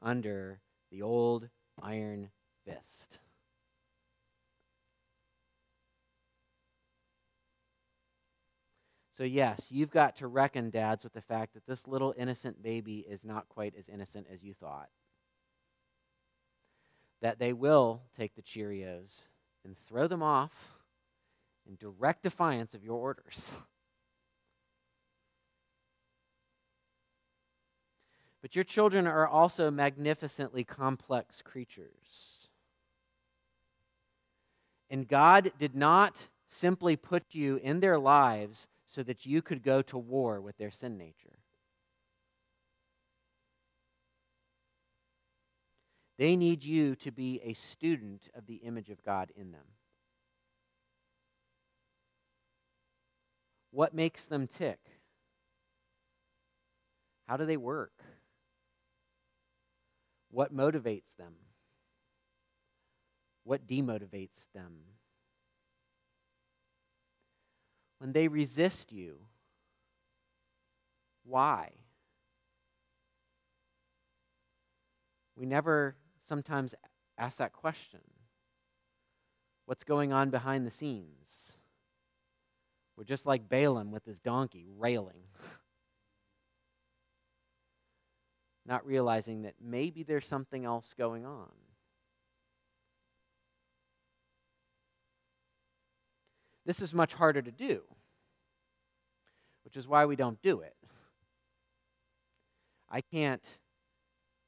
under 0.02 0.60
the 0.90 1.02
old 1.02 1.48
iron 1.80 2.30
fist. 2.64 3.18
So, 9.16 9.24
yes, 9.24 9.66
you've 9.70 9.90
got 9.90 10.16
to 10.16 10.26
reckon, 10.26 10.70
dads, 10.70 11.04
with 11.04 11.12
the 11.12 11.20
fact 11.20 11.52
that 11.52 11.66
this 11.66 11.86
little 11.86 12.14
innocent 12.16 12.62
baby 12.62 13.04
is 13.06 13.22
not 13.22 13.50
quite 13.50 13.74
as 13.78 13.88
innocent 13.88 14.26
as 14.32 14.42
you 14.42 14.54
thought 14.54 14.88
that 17.20 17.38
they 17.38 17.52
will 17.52 18.02
take 18.16 18.34
the 18.34 18.42
Cheerios 18.42 19.24
and 19.64 19.76
throw 19.86 20.08
them 20.08 20.22
off 20.22 20.52
in 21.68 21.76
direct 21.76 22.22
defiance 22.22 22.74
of 22.74 22.84
your 22.84 22.98
orders. 22.98 23.50
but 28.42 28.54
your 28.54 28.64
children 28.64 29.06
are 29.06 29.26
also 29.26 29.70
magnificently 29.70 30.64
complex 30.64 31.42
creatures. 31.42 32.48
And 34.88 35.06
God 35.06 35.52
did 35.58 35.76
not 35.76 36.28
simply 36.48 36.96
put 36.96 37.22
you 37.32 37.56
in 37.62 37.80
their 37.80 37.98
lives 37.98 38.66
so 38.86 39.02
that 39.04 39.24
you 39.24 39.40
could 39.40 39.62
go 39.62 39.82
to 39.82 39.96
war 39.96 40.40
with 40.40 40.58
their 40.58 40.70
sin 40.70 40.98
nature. 40.98 41.38
They 46.18 46.36
need 46.36 46.64
you 46.64 46.96
to 46.96 47.10
be 47.10 47.40
a 47.42 47.54
student 47.54 48.28
of 48.34 48.46
the 48.46 48.56
image 48.56 48.90
of 48.90 49.02
God 49.02 49.32
in 49.36 49.52
them. 49.52 49.64
What 53.70 53.94
makes 53.94 54.26
them 54.26 54.46
tick? 54.46 54.80
How 57.26 57.36
do 57.36 57.46
they 57.46 57.56
work? 57.56 57.92
What 60.30 60.54
motivates 60.54 61.16
them? 61.16 61.34
What 63.44 63.66
demotivates 63.66 64.46
them? 64.54 64.78
When 67.98 68.12
they 68.12 68.28
resist 68.28 68.92
you, 68.92 69.18
why? 71.24 71.72
we 75.40 75.46
never 75.46 75.96
sometimes 76.28 76.74
ask 77.16 77.38
that 77.38 77.54
question 77.54 78.00
what's 79.64 79.84
going 79.84 80.12
on 80.12 80.28
behind 80.28 80.66
the 80.66 80.70
scenes? 80.70 81.52
We're 82.94 83.04
just 83.04 83.24
like 83.24 83.48
Balaam 83.48 83.90
with 83.90 84.04
his 84.04 84.18
donkey 84.18 84.66
railing, 84.76 85.22
not 88.70 88.86
realizing 88.86 89.42
that 89.42 89.54
maybe 89.60 90.04
there's 90.04 90.26
something 90.26 90.64
else 90.64 90.94
going 90.96 91.26
on. 91.26 91.50
This 96.64 96.80
is 96.80 96.94
much 96.94 97.12
harder 97.12 97.42
to 97.42 97.50
do, 97.50 97.82
which 99.64 99.76
is 99.76 99.88
why 99.88 100.06
we 100.06 100.14
don't 100.14 100.40
do 100.40 100.60
it. 100.60 100.76
I 102.88 103.00
can't 103.00 103.44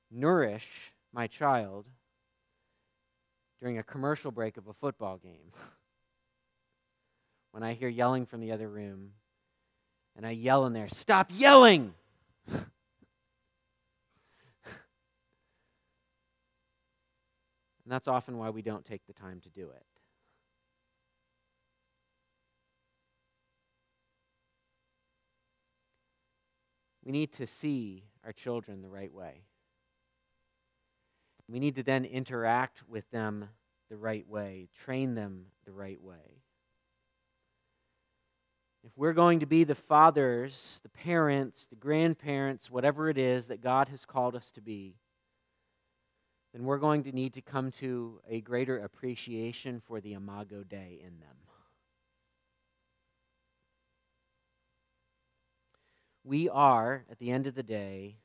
nourish 0.08 0.68
my 1.12 1.26
child 1.26 1.86
during 3.60 3.78
a 3.78 3.82
commercial 3.82 4.30
break 4.30 4.56
of 4.56 4.68
a 4.68 4.72
football 4.74 5.16
game. 5.16 5.50
when 7.50 7.64
I 7.64 7.72
hear 7.72 7.88
yelling 7.88 8.26
from 8.26 8.40
the 8.40 8.52
other 8.52 8.68
room, 8.68 9.14
and 10.14 10.24
I 10.24 10.30
yell 10.30 10.64
in 10.66 10.74
there, 10.74 10.88
Stop 10.88 11.30
yelling! 11.32 11.94
That's 17.92 18.08
often 18.08 18.38
why 18.38 18.50
we 18.50 18.62
don't 18.62 18.84
take 18.84 19.06
the 19.06 19.12
time 19.12 19.40
to 19.40 19.50
do 19.50 19.70
it. 19.70 19.84
We 27.04 27.12
need 27.12 27.32
to 27.34 27.46
see 27.46 28.04
our 28.24 28.32
children 28.32 28.80
the 28.80 28.88
right 28.88 29.12
way. 29.12 29.42
We 31.48 31.58
need 31.58 31.76
to 31.76 31.82
then 31.82 32.04
interact 32.04 32.88
with 32.88 33.10
them 33.10 33.48
the 33.90 33.96
right 33.96 34.26
way, 34.26 34.68
train 34.84 35.14
them 35.14 35.46
the 35.66 35.72
right 35.72 36.00
way. 36.00 36.42
If 38.84 38.90
we're 38.96 39.12
going 39.12 39.40
to 39.40 39.46
be 39.46 39.64
the 39.64 39.74
fathers, 39.74 40.80
the 40.82 40.88
parents, 40.88 41.66
the 41.66 41.76
grandparents, 41.76 42.70
whatever 42.70 43.08
it 43.08 43.18
is 43.18 43.46
that 43.48 43.60
God 43.60 43.88
has 43.90 44.04
called 44.04 44.34
us 44.34 44.50
to 44.52 44.60
be, 44.60 44.96
then 46.52 46.64
we're 46.64 46.78
going 46.78 47.04
to 47.04 47.12
need 47.12 47.34
to 47.34 47.40
come 47.40 47.70
to 47.72 48.20
a 48.28 48.40
greater 48.40 48.78
appreciation 48.78 49.80
for 49.80 50.00
the 50.00 50.12
Imago 50.12 50.62
Dei 50.62 51.00
in 51.00 51.18
them. 51.20 51.36
We 56.24 56.48
are, 56.48 57.04
at 57.10 57.18
the 57.18 57.30
end 57.30 57.46
of 57.46 57.54
the 57.54 57.62
day, 57.62 58.16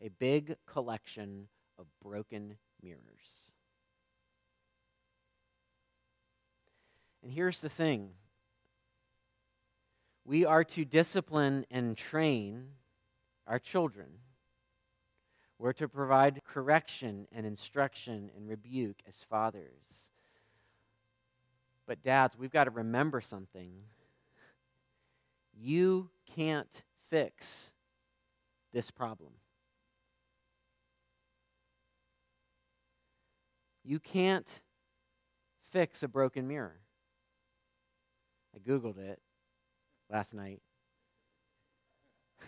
a 0.00 0.08
big 0.08 0.56
collection 0.66 1.48
of 1.78 1.86
broken 2.02 2.56
mirrors. 2.82 3.00
And 7.22 7.32
here's 7.32 7.60
the 7.60 7.68
thing 7.68 8.10
we 10.24 10.44
are 10.44 10.64
to 10.64 10.84
discipline 10.84 11.66
and 11.70 11.96
train 11.96 12.68
our 13.46 13.58
children. 13.58 14.08
We're 15.64 15.72
to 15.72 15.88
provide 15.88 16.42
correction 16.46 17.26
and 17.32 17.46
instruction 17.46 18.30
and 18.36 18.46
rebuke 18.46 18.98
as 19.08 19.24
fathers. 19.30 20.10
But, 21.86 22.02
dads, 22.02 22.36
we've 22.38 22.52
got 22.52 22.64
to 22.64 22.70
remember 22.70 23.22
something. 23.22 23.72
You 25.58 26.10
can't 26.36 26.68
fix 27.08 27.70
this 28.74 28.90
problem. 28.90 29.30
You 33.82 34.00
can't 34.00 34.60
fix 35.70 36.02
a 36.02 36.08
broken 36.08 36.46
mirror. 36.46 36.76
I 38.54 38.58
Googled 38.58 38.98
it 38.98 39.18
last 40.12 40.34
night 40.34 40.60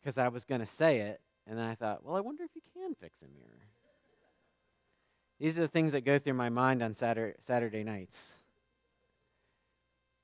because 0.00 0.16
I 0.16 0.28
was 0.28 0.44
going 0.44 0.60
to 0.60 0.66
say 0.68 1.00
it, 1.00 1.20
and 1.50 1.58
then 1.58 1.66
I 1.66 1.74
thought, 1.74 2.04
well, 2.04 2.14
I 2.14 2.20
wonder 2.20 2.44
if 2.44 2.50
you 2.54 2.62
can 2.72 2.94
fix 2.94 3.22
a 3.22 3.24
mirror. 3.24 3.66
These 5.40 5.58
are 5.58 5.62
the 5.62 5.68
things 5.68 5.90
that 5.92 6.04
go 6.04 6.16
through 6.16 6.34
my 6.34 6.48
mind 6.48 6.80
on 6.80 6.94
Saturday, 6.94 7.34
Saturday 7.40 7.82
nights. 7.82 8.38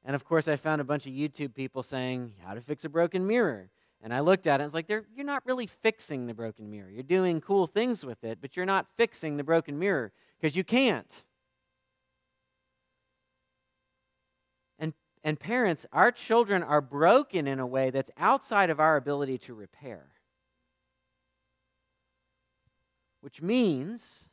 And 0.05 0.15
of 0.15 0.25
course, 0.25 0.47
I 0.47 0.55
found 0.55 0.81
a 0.81 0.85
bunch 0.85 1.05
of 1.05 1.13
YouTube 1.13 1.53
people 1.53 1.83
saying 1.83 2.35
how 2.45 2.55
to 2.55 2.61
fix 2.61 2.85
a 2.85 2.89
broken 2.89 3.27
mirror. 3.27 3.71
And 4.05 4.15
I 4.15 4.21
looked 4.21 4.47
at 4.47 4.61
it 4.61 4.65
and 4.65 4.69
it's 4.69 4.75
like, 4.75 4.89
you're 4.89 5.05
not 5.17 5.45
really 5.45 5.67
fixing 5.67 6.29
the 6.29 6.35
broken 6.35 6.71
mirror. 6.71 6.91
You're 6.91 7.03
doing 7.03 7.41
cool 7.41 7.67
things 7.67 8.07
with 8.07 8.23
it, 8.23 8.39
but 8.41 8.57
you're 8.57 8.65
not 8.65 8.87
fixing 8.97 9.37
the 9.37 9.43
broken 9.43 9.81
mirror 9.81 10.13
because 10.41 10.55
you 10.55 10.63
can't. 10.63 11.25
And, 14.79 14.95
and 15.25 15.41
parents, 15.41 15.87
our 15.93 16.13
children 16.13 16.63
are 16.63 16.81
broken 16.81 17.49
in 17.49 17.59
a 17.59 17.67
way 17.67 17.91
that's 17.91 18.13
outside 18.17 18.71
of 18.71 18.79
our 18.79 18.97
ability 18.97 19.39
to 19.39 19.55
repair. 19.55 20.07
Which 23.27 23.43
means 23.43 24.27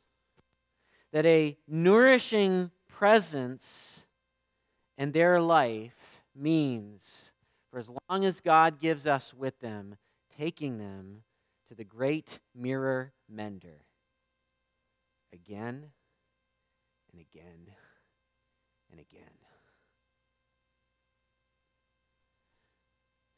that 1.10 1.26
a 1.26 1.58
nourishing 1.66 2.70
presence 2.86 4.06
in 4.96 5.10
their 5.10 5.40
life 5.40 6.22
means 6.32 7.32
for 7.72 7.80
as 7.80 7.90
long 8.08 8.24
as 8.24 8.40
God 8.40 8.78
gives 8.78 9.04
us 9.04 9.34
with 9.34 9.58
them, 9.58 9.96
taking 10.38 10.78
them 10.78 11.24
to 11.66 11.74
the 11.74 11.82
great 11.82 12.38
mirror 12.54 13.12
mender 13.28 13.82
again 15.32 15.86
and 17.10 17.20
again 17.20 17.72
and 18.92 19.00
again. 19.00 19.24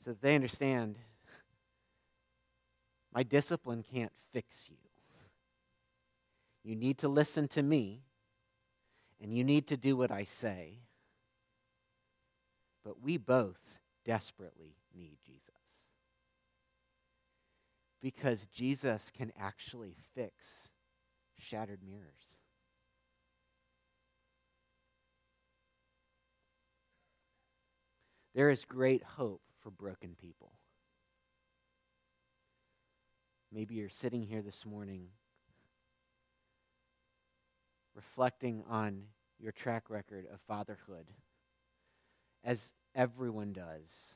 So 0.04 0.10
that 0.10 0.20
they 0.20 0.34
understand 0.34 0.98
my 3.14 3.22
discipline 3.22 3.82
can't 3.82 4.12
fix 4.34 4.68
you. 4.68 4.76
You 6.66 6.74
need 6.74 6.98
to 6.98 7.08
listen 7.08 7.46
to 7.50 7.62
me, 7.62 8.02
and 9.22 9.32
you 9.32 9.44
need 9.44 9.68
to 9.68 9.76
do 9.76 9.96
what 9.96 10.10
I 10.10 10.24
say. 10.24 10.80
But 12.84 13.00
we 13.00 13.18
both 13.18 13.60
desperately 14.04 14.74
need 14.92 15.18
Jesus. 15.24 15.44
Because 18.02 18.48
Jesus 18.48 19.12
can 19.16 19.30
actually 19.38 19.94
fix 20.16 20.70
shattered 21.38 21.78
mirrors. 21.86 22.36
There 28.34 28.50
is 28.50 28.64
great 28.64 29.04
hope 29.04 29.42
for 29.62 29.70
broken 29.70 30.16
people. 30.20 30.50
Maybe 33.52 33.76
you're 33.76 33.88
sitting 33.88 34.24
here 34.24 34.42
this 34.42 34.66
morning 34.66 35.10
reflecting 37.96 38.62
on 38.68 39.02
your 39.40 39.52
track 39.52 39.90
record 39.90 40.26
of 40.32 40.38
fatherhood 40.46 41.06
as 42.44 42.72
everyone 42.94 43.52
does, 43.52 44.14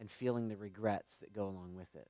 and 0.00 0.10
feeling 0.10 0.48
the 0.48 0.56
regrets 0.56 1.18
that 1.18 1.32
go 1.32 1.44
along 1.44 1.74
with 1.76 1.94
it. 1.94 2.08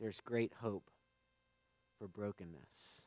There's 0.00 0.20
great 0.24 0.52
hope 0.60 0.90
for 1.98 2.08
brokenness. 2.08 3.02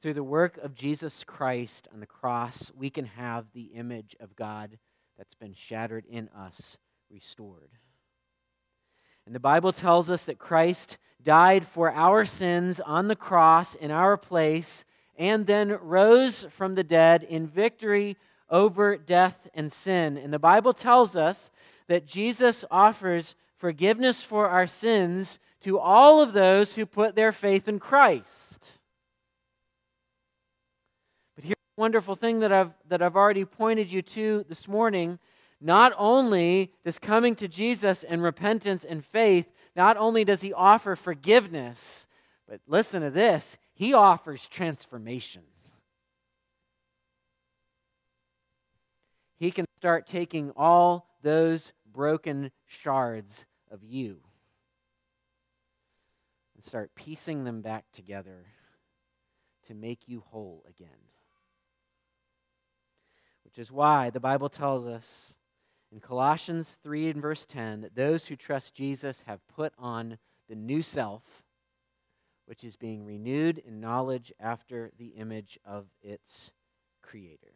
Through 0.00 0.14
the 0.14 0.24
work 0.24 0.56
of 0.58 0.74
Jesus 0.74 1.22
Christ 1.24 1.86
on 1.92 2.00
the 2.00 2.06
cross, 2.06 2.72
we 2.74 2.88
can 2.88 3.04
have 3.04 3.46
the 3.52 3.70
image 3.74 4.16
of 4.18 4.36
God 4.36 4.78
that's 5.16 5.34
been 5.34 5.54
shattered 5.54 6.06
in 6.06 6.28
us 6.28 6.78
restored. 7.10 7.70
And 9.28 9.34
the 9.34 9.40
Bible 9.40 9.72
tells 9.72 10.10
us 10.10 10.24
that 10.24 10.38
Christ 10.38 10.96
died 11.22 11.66
for 11.66 11.92
our 11.92 12.24
sins 12.24 12.80
on 12.80 13.08
the 13.08 13.14
cross 13.14 13.74
in 13.74 13.90
our 13.90 14.16
place 14.16 14.86
and 15.18 15.46
then 15.46 15.78
rose 15.82 16.46
from 16.48 16.76
the 16.76 16.82
dead 16.82 17.24
in 17.24 17.46
victory 17.46 18.16
over 18.48 18.96
death 18.96 19.46
and 19.52 19.70
sin. 19.70 20.16
And 20.16 20.32
the 20.32 20.38
Bible 20.38 20.72
tells 20.72 21.14
us 21.14 21.50
that 21.88 22.06
Jesus 22.06 22.64
offers 22.70 23.34
forgiveness 23.58 24.22
for 24.22 24.48
our 24.48 24.66
sins 24.66 25.38
to 25.60 25.78
all 25.78 26.22
of 26.22 26.32
those 26.32 26.76
who 26.76 26.86
put 26.86 27.14
their 27.14 27.30
faith 27.30 27.68
in 27.68 27.78
Christ. 27.78 28.78
But 31.36 31.44
here's 31.44 31.52
a 31.76 31.80
wonderful 31.82 32.14
thing 32.14 32.40
that 32.40 32.50
I've, 32.50 32.72
that 32.88 33.02
I've 33.02 33.16
already 33.16 33.44
pointed 33.44 33.92
you 33.92 34.00
to 34.00 34.46
this 34.48 34.66
morning. 34.66 35.18
Not 35.60 35.92
only 35.98 36.72
does 36.84 36.98
coming 36.98 37.34
to 37.36 37.48
Jesus 37.48 38.04
and 38.04 38.22
repentance 38.22 38.84
and 38.84 39.04
faith, 39.04 39.50
not 39.74 39.96
only 39.96 40.24
does 40.24 40.40
he 40.40 40.52
offer 40.52 40.94
forgiveness, 40.94 42.06
but 42.48 42.60
listen 42.66 43.02
to 43.02 43.10
this, 43.10 43.56
he 43.74 43.92
offers 43.92 44.46
transformation. 44.46 45.42
He 49.36 49.50
can 49.50 49.66
start 49.78 50.06
taking 50.06 50.50
all 50.56 51.08
those 51.22 51.72
broken 51.92 52.50
shards 52.66 53.44
of 53.70 53.84
you 53.84 54.18
and 56.56 56.64
start 56.64 56.94
piecing 56.94 57.44
them 57.44 57.60
back 57.60 57.84
together 57.92 58.46
to 59.68 59.74
make 59.74 60.08
you 60.08 60.24
whole 60.28 60.64
again. 60.68 60.88
Which 63.44 63.58
is 63.58 63.70
why 63.70 64.10
the 64.10 64.20
Bible 64.20 64.48
tells 64.48 64.86
us 64.86 65.36
in 65.92 66.00
Colossians 66.00 66.78
3 66.82 67.10
and 67.10 67.22
verse 67.22 67.46
10 67.46 67.80
that 67.82 67.94
those 67.94 68.26
who 68.26 68.36
trust 68.36 68.74
Jesus 68.74 69.24
have 69.26 69.46
put 69.48 69.72
on 69.78 70.18
the 70.48 70.54
new 70.54 70.82
self, 70.82 71.22
which 72.46 72.64
is 72.64 72.76
being 72.76 73.04
renewed 73.04 73.58
in 73.58 73.80
knowledge 73.80 74.32
after 74.38 74.90
the 74.98 75.08
image 75.08 75.58
of 75.64 75.86
its 76.02 76.52
creator. 77.02 77.54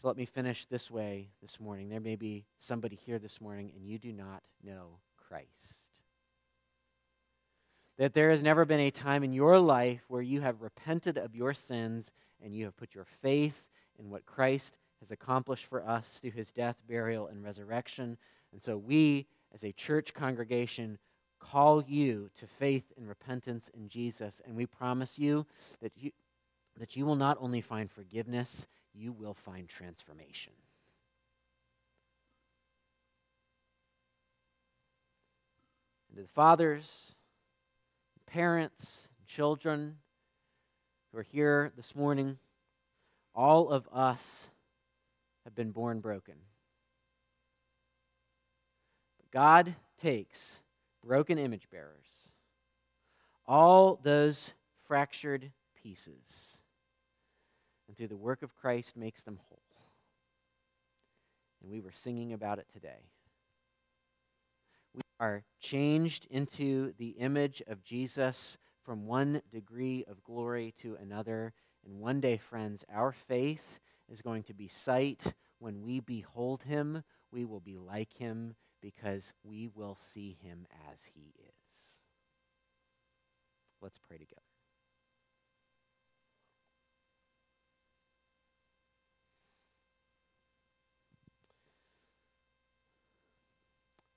So 0.00 0.08
let 0.08 0.16
me 0.16 0.24
finish 0.24 0.64
this 0.64 0.90
way 0.90 1.28
this 1.42 1.60
morning. 1.60 1.90
There 1.90 2.00
may 2.00 2.16
be 2.16 2.46
somebody 2.58 2.96
here 2.96 3.18
this 3.18 3.38
morning 3.38 3.70
and 3.74 3.84
you 3.84 3.98
do 3.98 4.12
not 4.12 4.42
know 4.64 4.98
Christ. 5.28 5.76
That 7.98 8.14
there 8.14 8.30
has 8.30 8.42
never 8.42 8.64
been 8.64 8.80
a 8.80 8.90
time 8.90 9.22
in 9.22 9.34
your 9.34 9.58
life 9.58 10.00
where 10.08 10.22
you 10.22 10.40
have 10.40 10.62
repented 10.62 11.18
of 11.18 11.36
your 11.36 11.52
sins 11.52 12.10
and 12.42 12.54
you 12.54 12.64
have 12.64 12.78
put 12.78 12.94
your 12.94 13.04
faith 13.20 13.66
in 13.98 14.08
what 14.08 14.24
Christ 14.24 14.78
has 15.00 15.10
accomplished 15.10 15.66
for 15.66 15.86
us 15.86 16.18
through 16.20 16.32
his 16.32 16.52
death, 16.52 16.76
burial, 16.88 17.26
and 17.26 17.42
resurrection. 17.42 18.16
And 18.52 18.62
so 18.62 18.76
we, 18.76 19.26
as 19.54 19.64
a 19.64 19.72
church 19.72 20.14
congregation, 20.14 20.98
call 21.38 21.82
you 21.82 22.30
to 22.38 22.46
faith 22.46 22.92
and 22.96 23.08
repentance 23.08 23.70
in 23.74 23.88
Jesus. 23.88 24.40
And 24.46 24.56
we 24.56 24.66
promise 24.66 25.18
you 25.18 25.46
that 25.80 25.92
you, 25.96 26.12
that 26.78 26.96
you 26.96 27.06
will 27.06 27.16
not 27.16 27.38
only 27.40 27.60
find 27.60 27.90
forgiveness, 27.90 28.66
you 28.94 29.12
will 29.12 29.34
find 29.34 29.68
transformation. 29.68 30.52
And 36.08 36.16
to 36.16 36.22
the 36.22 36.28
fathers, 36.28 37.14
parents, 38.26 39.08
children 39.26 39.96
who 41.12 41.18
are 41.18 41.22
here 41.22 41.72
this 41.76 41.94
morning, 41.94 42.38
all 43.34 43.70
of 43.70 43.88
us 43.92 44.48
have 45.44 45.54
been 45.54 45.70
born 45.70 46.00
broken. 46.00 46.34
But 49.18 49.30
God 49.30 49.74
takes 50.00 50.60
broken 51.04 51.38
image 51.38 51.68
bearers, 51.70 52.28
all 53.46 53.98
those 54.02 54.52
fractured 54.86 55.50
pieces, 55.82 56.58
and 57.88 57.96
through 57.96 58.08
the 58.08 58.16
work 58.16 58.42
of 58.42 58.54
Christ 58.54 58.96
makes 58.96 59.22
them 59.22 59.38
whole. 59.48 59.58
And 61.62 61.70
we 61.70 61.80
were 61.80 61.92
singing 61.92 62.32
about 62.32 62.58
it 62.58 62.66
today. 62.72 63.08
We 64.94 65.02
are 65.18 65.44
changed 65.60 66.26
into 66.30 66.94
the 66.98 67.10
image 67.10 67.62
of 67.66 67.84
Jesus 67.84 68.56
from 68.82 69.06
one 69.06 69.42
degree 69.52 70.04
of 70.08 70.24
glory 70.24 70.74
to 70.82 70.96
another. 71.00 71.52
And 71.84 72.00
one 72.00 72.20
day, 72.20 72.38
friends, 72.38 72.84
our 72.92 73.12
faith 73.12 73.78
is 74.10 74.22
going 74.22 74.42
to 74.44 74.54
be 74.54 74.68
sight. 74.68 75.34
When 75.58 75.82
we 75.82 76.00
behold 76.00 76.62
him, 76.64 77.04
we 77.32 77.44
will 77.44 77.60
be 77.60 77.78
like 77.78 78.14
him 78.14 78.54
because 78.80 79.32
we 79.44 79.68
will 79.68 79.96
see 80.00 80.36
him 80.42 80.66
as 80.90 81.10
he 81.14 81.34
is. 81.38 82.00
Let's 83.80 83.98
pray 83.98 84.18
together. 84.18 84.40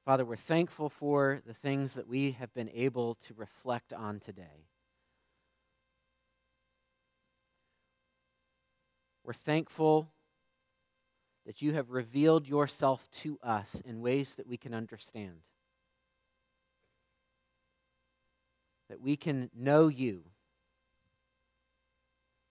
Father, 0.05 0.25
we're 0.25 0.35
thankful 0.35 0.89
for 0.89 1.41
the 1.47 1.53
things 1.53 1.93
that 1.93 2.09
we 2.09 2.31
have 2.31 2.53
been 2.53 2.69
able 2.73 3.15
to 3.15 3.33
reflect 3.35 3.93
on 3.93 4.19
today. 4.19 4.67
We're 9.24 9.34
thankful 9.34 10.09
that 11.45 11.61
you 11.61 11.74
have 11.74 11.91
revealed 11.91 12.47
yourself 12.47 13.07
to 13.21 13.38
us 13.43 13.82
in 13.86 14.01
ways 14.01 14.36
that 14.36 14.47
we 14.47 14.57
can 14.57 14.74
understand. 14.74 15.41
That 18.89 19.01
we 19.01 19.15
can 19.15 19.49
know 19.55 19.88
you. 19.88 20.24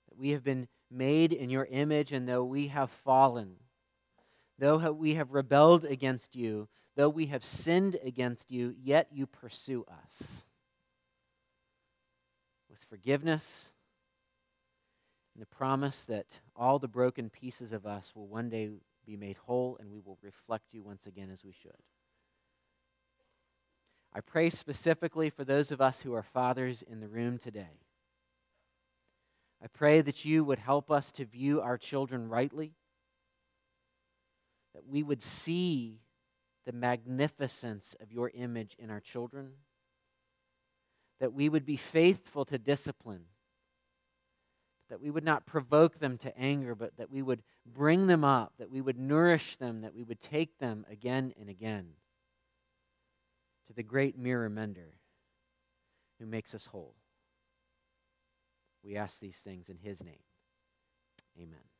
That 0.08 0.18
we 0.18 0.30
have 0.30 0.44
been 0.44 0.68
made 0.90 1.32
in 1.32 1.50
your 1.50 1.66
image, 1.70 2.12
and 2.12 2.28
though 2.28 2.44
we 2.44 2.68
have 2.68 2.90
fallen, 2.90 3.56
though 4.58 4.92
we 4.92 5.14
have 5.14 5.32
rebelled 5.32 5.84
against 5.84 6.36
you, 6.36 6.68
though 6.96 7.08
we 7.08 7.26
have 7.26 7.44
sinned 7.44 7.98
against 8.02 8.50
you, 8.50 8.74
yet 8.82 9.08
you 9.10 9.26
pursue 9.26 9.86
us 10.04 10.44
with 12.68 12.78
forgiveness 12.90 13.70
and 15.34 15.42
the 15.42 15.46
promise 15.46 16.04
that 16.04 16.26
all 16.54 16.78
the 16.78 16.88
broken 16.88 17.30
pieces 17.30 17.72
of 17.72 17.86
us 17.86 18.12
will 18.14 18.26
one 18.26 18.48
day 18.48 18.70
be 19.06 19.16
made 19.16 19.36
whole 19.46 19.76
and 19.80 19.90
we 19.90 20.00
will 20.00 20.18
reflect 20.22 20.66
you 20.72 20.82
once 20.82 21.06
again 21.06 21.30
as 21.32 21.44
we 21.44 21.52
should. 21.52 21.72
I 24.14 24.20
pray 24.20 24.50
specifically 24.50 25.30
for 25.30 25.44
those 25.44 25.70
of 25.70 25.80
us 25.80 26.02
who 26.02 26.12
are 26.14 26.22
fathers 26.22 26.82
in 26.82 27.00
the 27.00 27.08
room 27.08 27.38
today. 27.38 27.80
I 29.62 29.68
pray 29.68 30.02
that 30.02 30.24
you 30.24 30.44
would 30.44 30.58
help 30.58 30.90
us 30.90 31.10
to 31.12 31.24
view 31.24 31.60
our 31.60 31.78
children 31.78 32.28
rightly, 32.28 32.74
that 34.74 34.86
we 34.86 35.02
would 35.02 35.22
see 35.22 36.00
the 36.66 36.72
magnificence 36.72 37.96
of 38.00 38.12
your 38.12 38.30
image 38.34 38.76
in 38.78 38.90
our 38.90 39.00
children, 39.00 39.52
that 41.20 41.32
we 41.32 41.48
would 41.48 41.64
be 41.64 41.76
faithful 41.76 42.44
to 42.44 42.58
discipline 42.58 43.24
that 44.92 45.00
we 45.00 45.10
would 45.10 45.24
not 45.24 45.46
provoke 45.46 46.00
them 46.00 46.18
to 46.18 46.38
anger, 46.38 46.74
but 46.74 46.98
that 46.98 47.10
we 47.10 47.22
would 47.22 47.42
bring 47.64 48.08
them 48.08 48.24
up, 48.24 48.52
that 48.58 48.70
we 48.70 48.82
would 48.82 48.98
nourish 48.98 49.56
them, 49.56 49.80
that 49.80 49.94
we 49.94 50.02
would 50.02 50.20
take 50.20 50.58
them 50.58 50.84
again 50.90 51.32
and 51.40 51.48
again 51.48 51.94
to 53.66 53.72
the 53.72 53.82
great 53.82 54.18
mirror 54.18 54.50
mender 54.50 54.98
who 56.20 56.26
makes 56.26 56.54
us 56.54 56.66
whole. 56.66 56.94
We 58.84 58.98
ask 58.98 59.18
these 59.18 59.38
things 59.38 59.70
in 59.70 59.78
his 59.78 60.04
name. 60.04 60.20
Amen. 61.40 61.71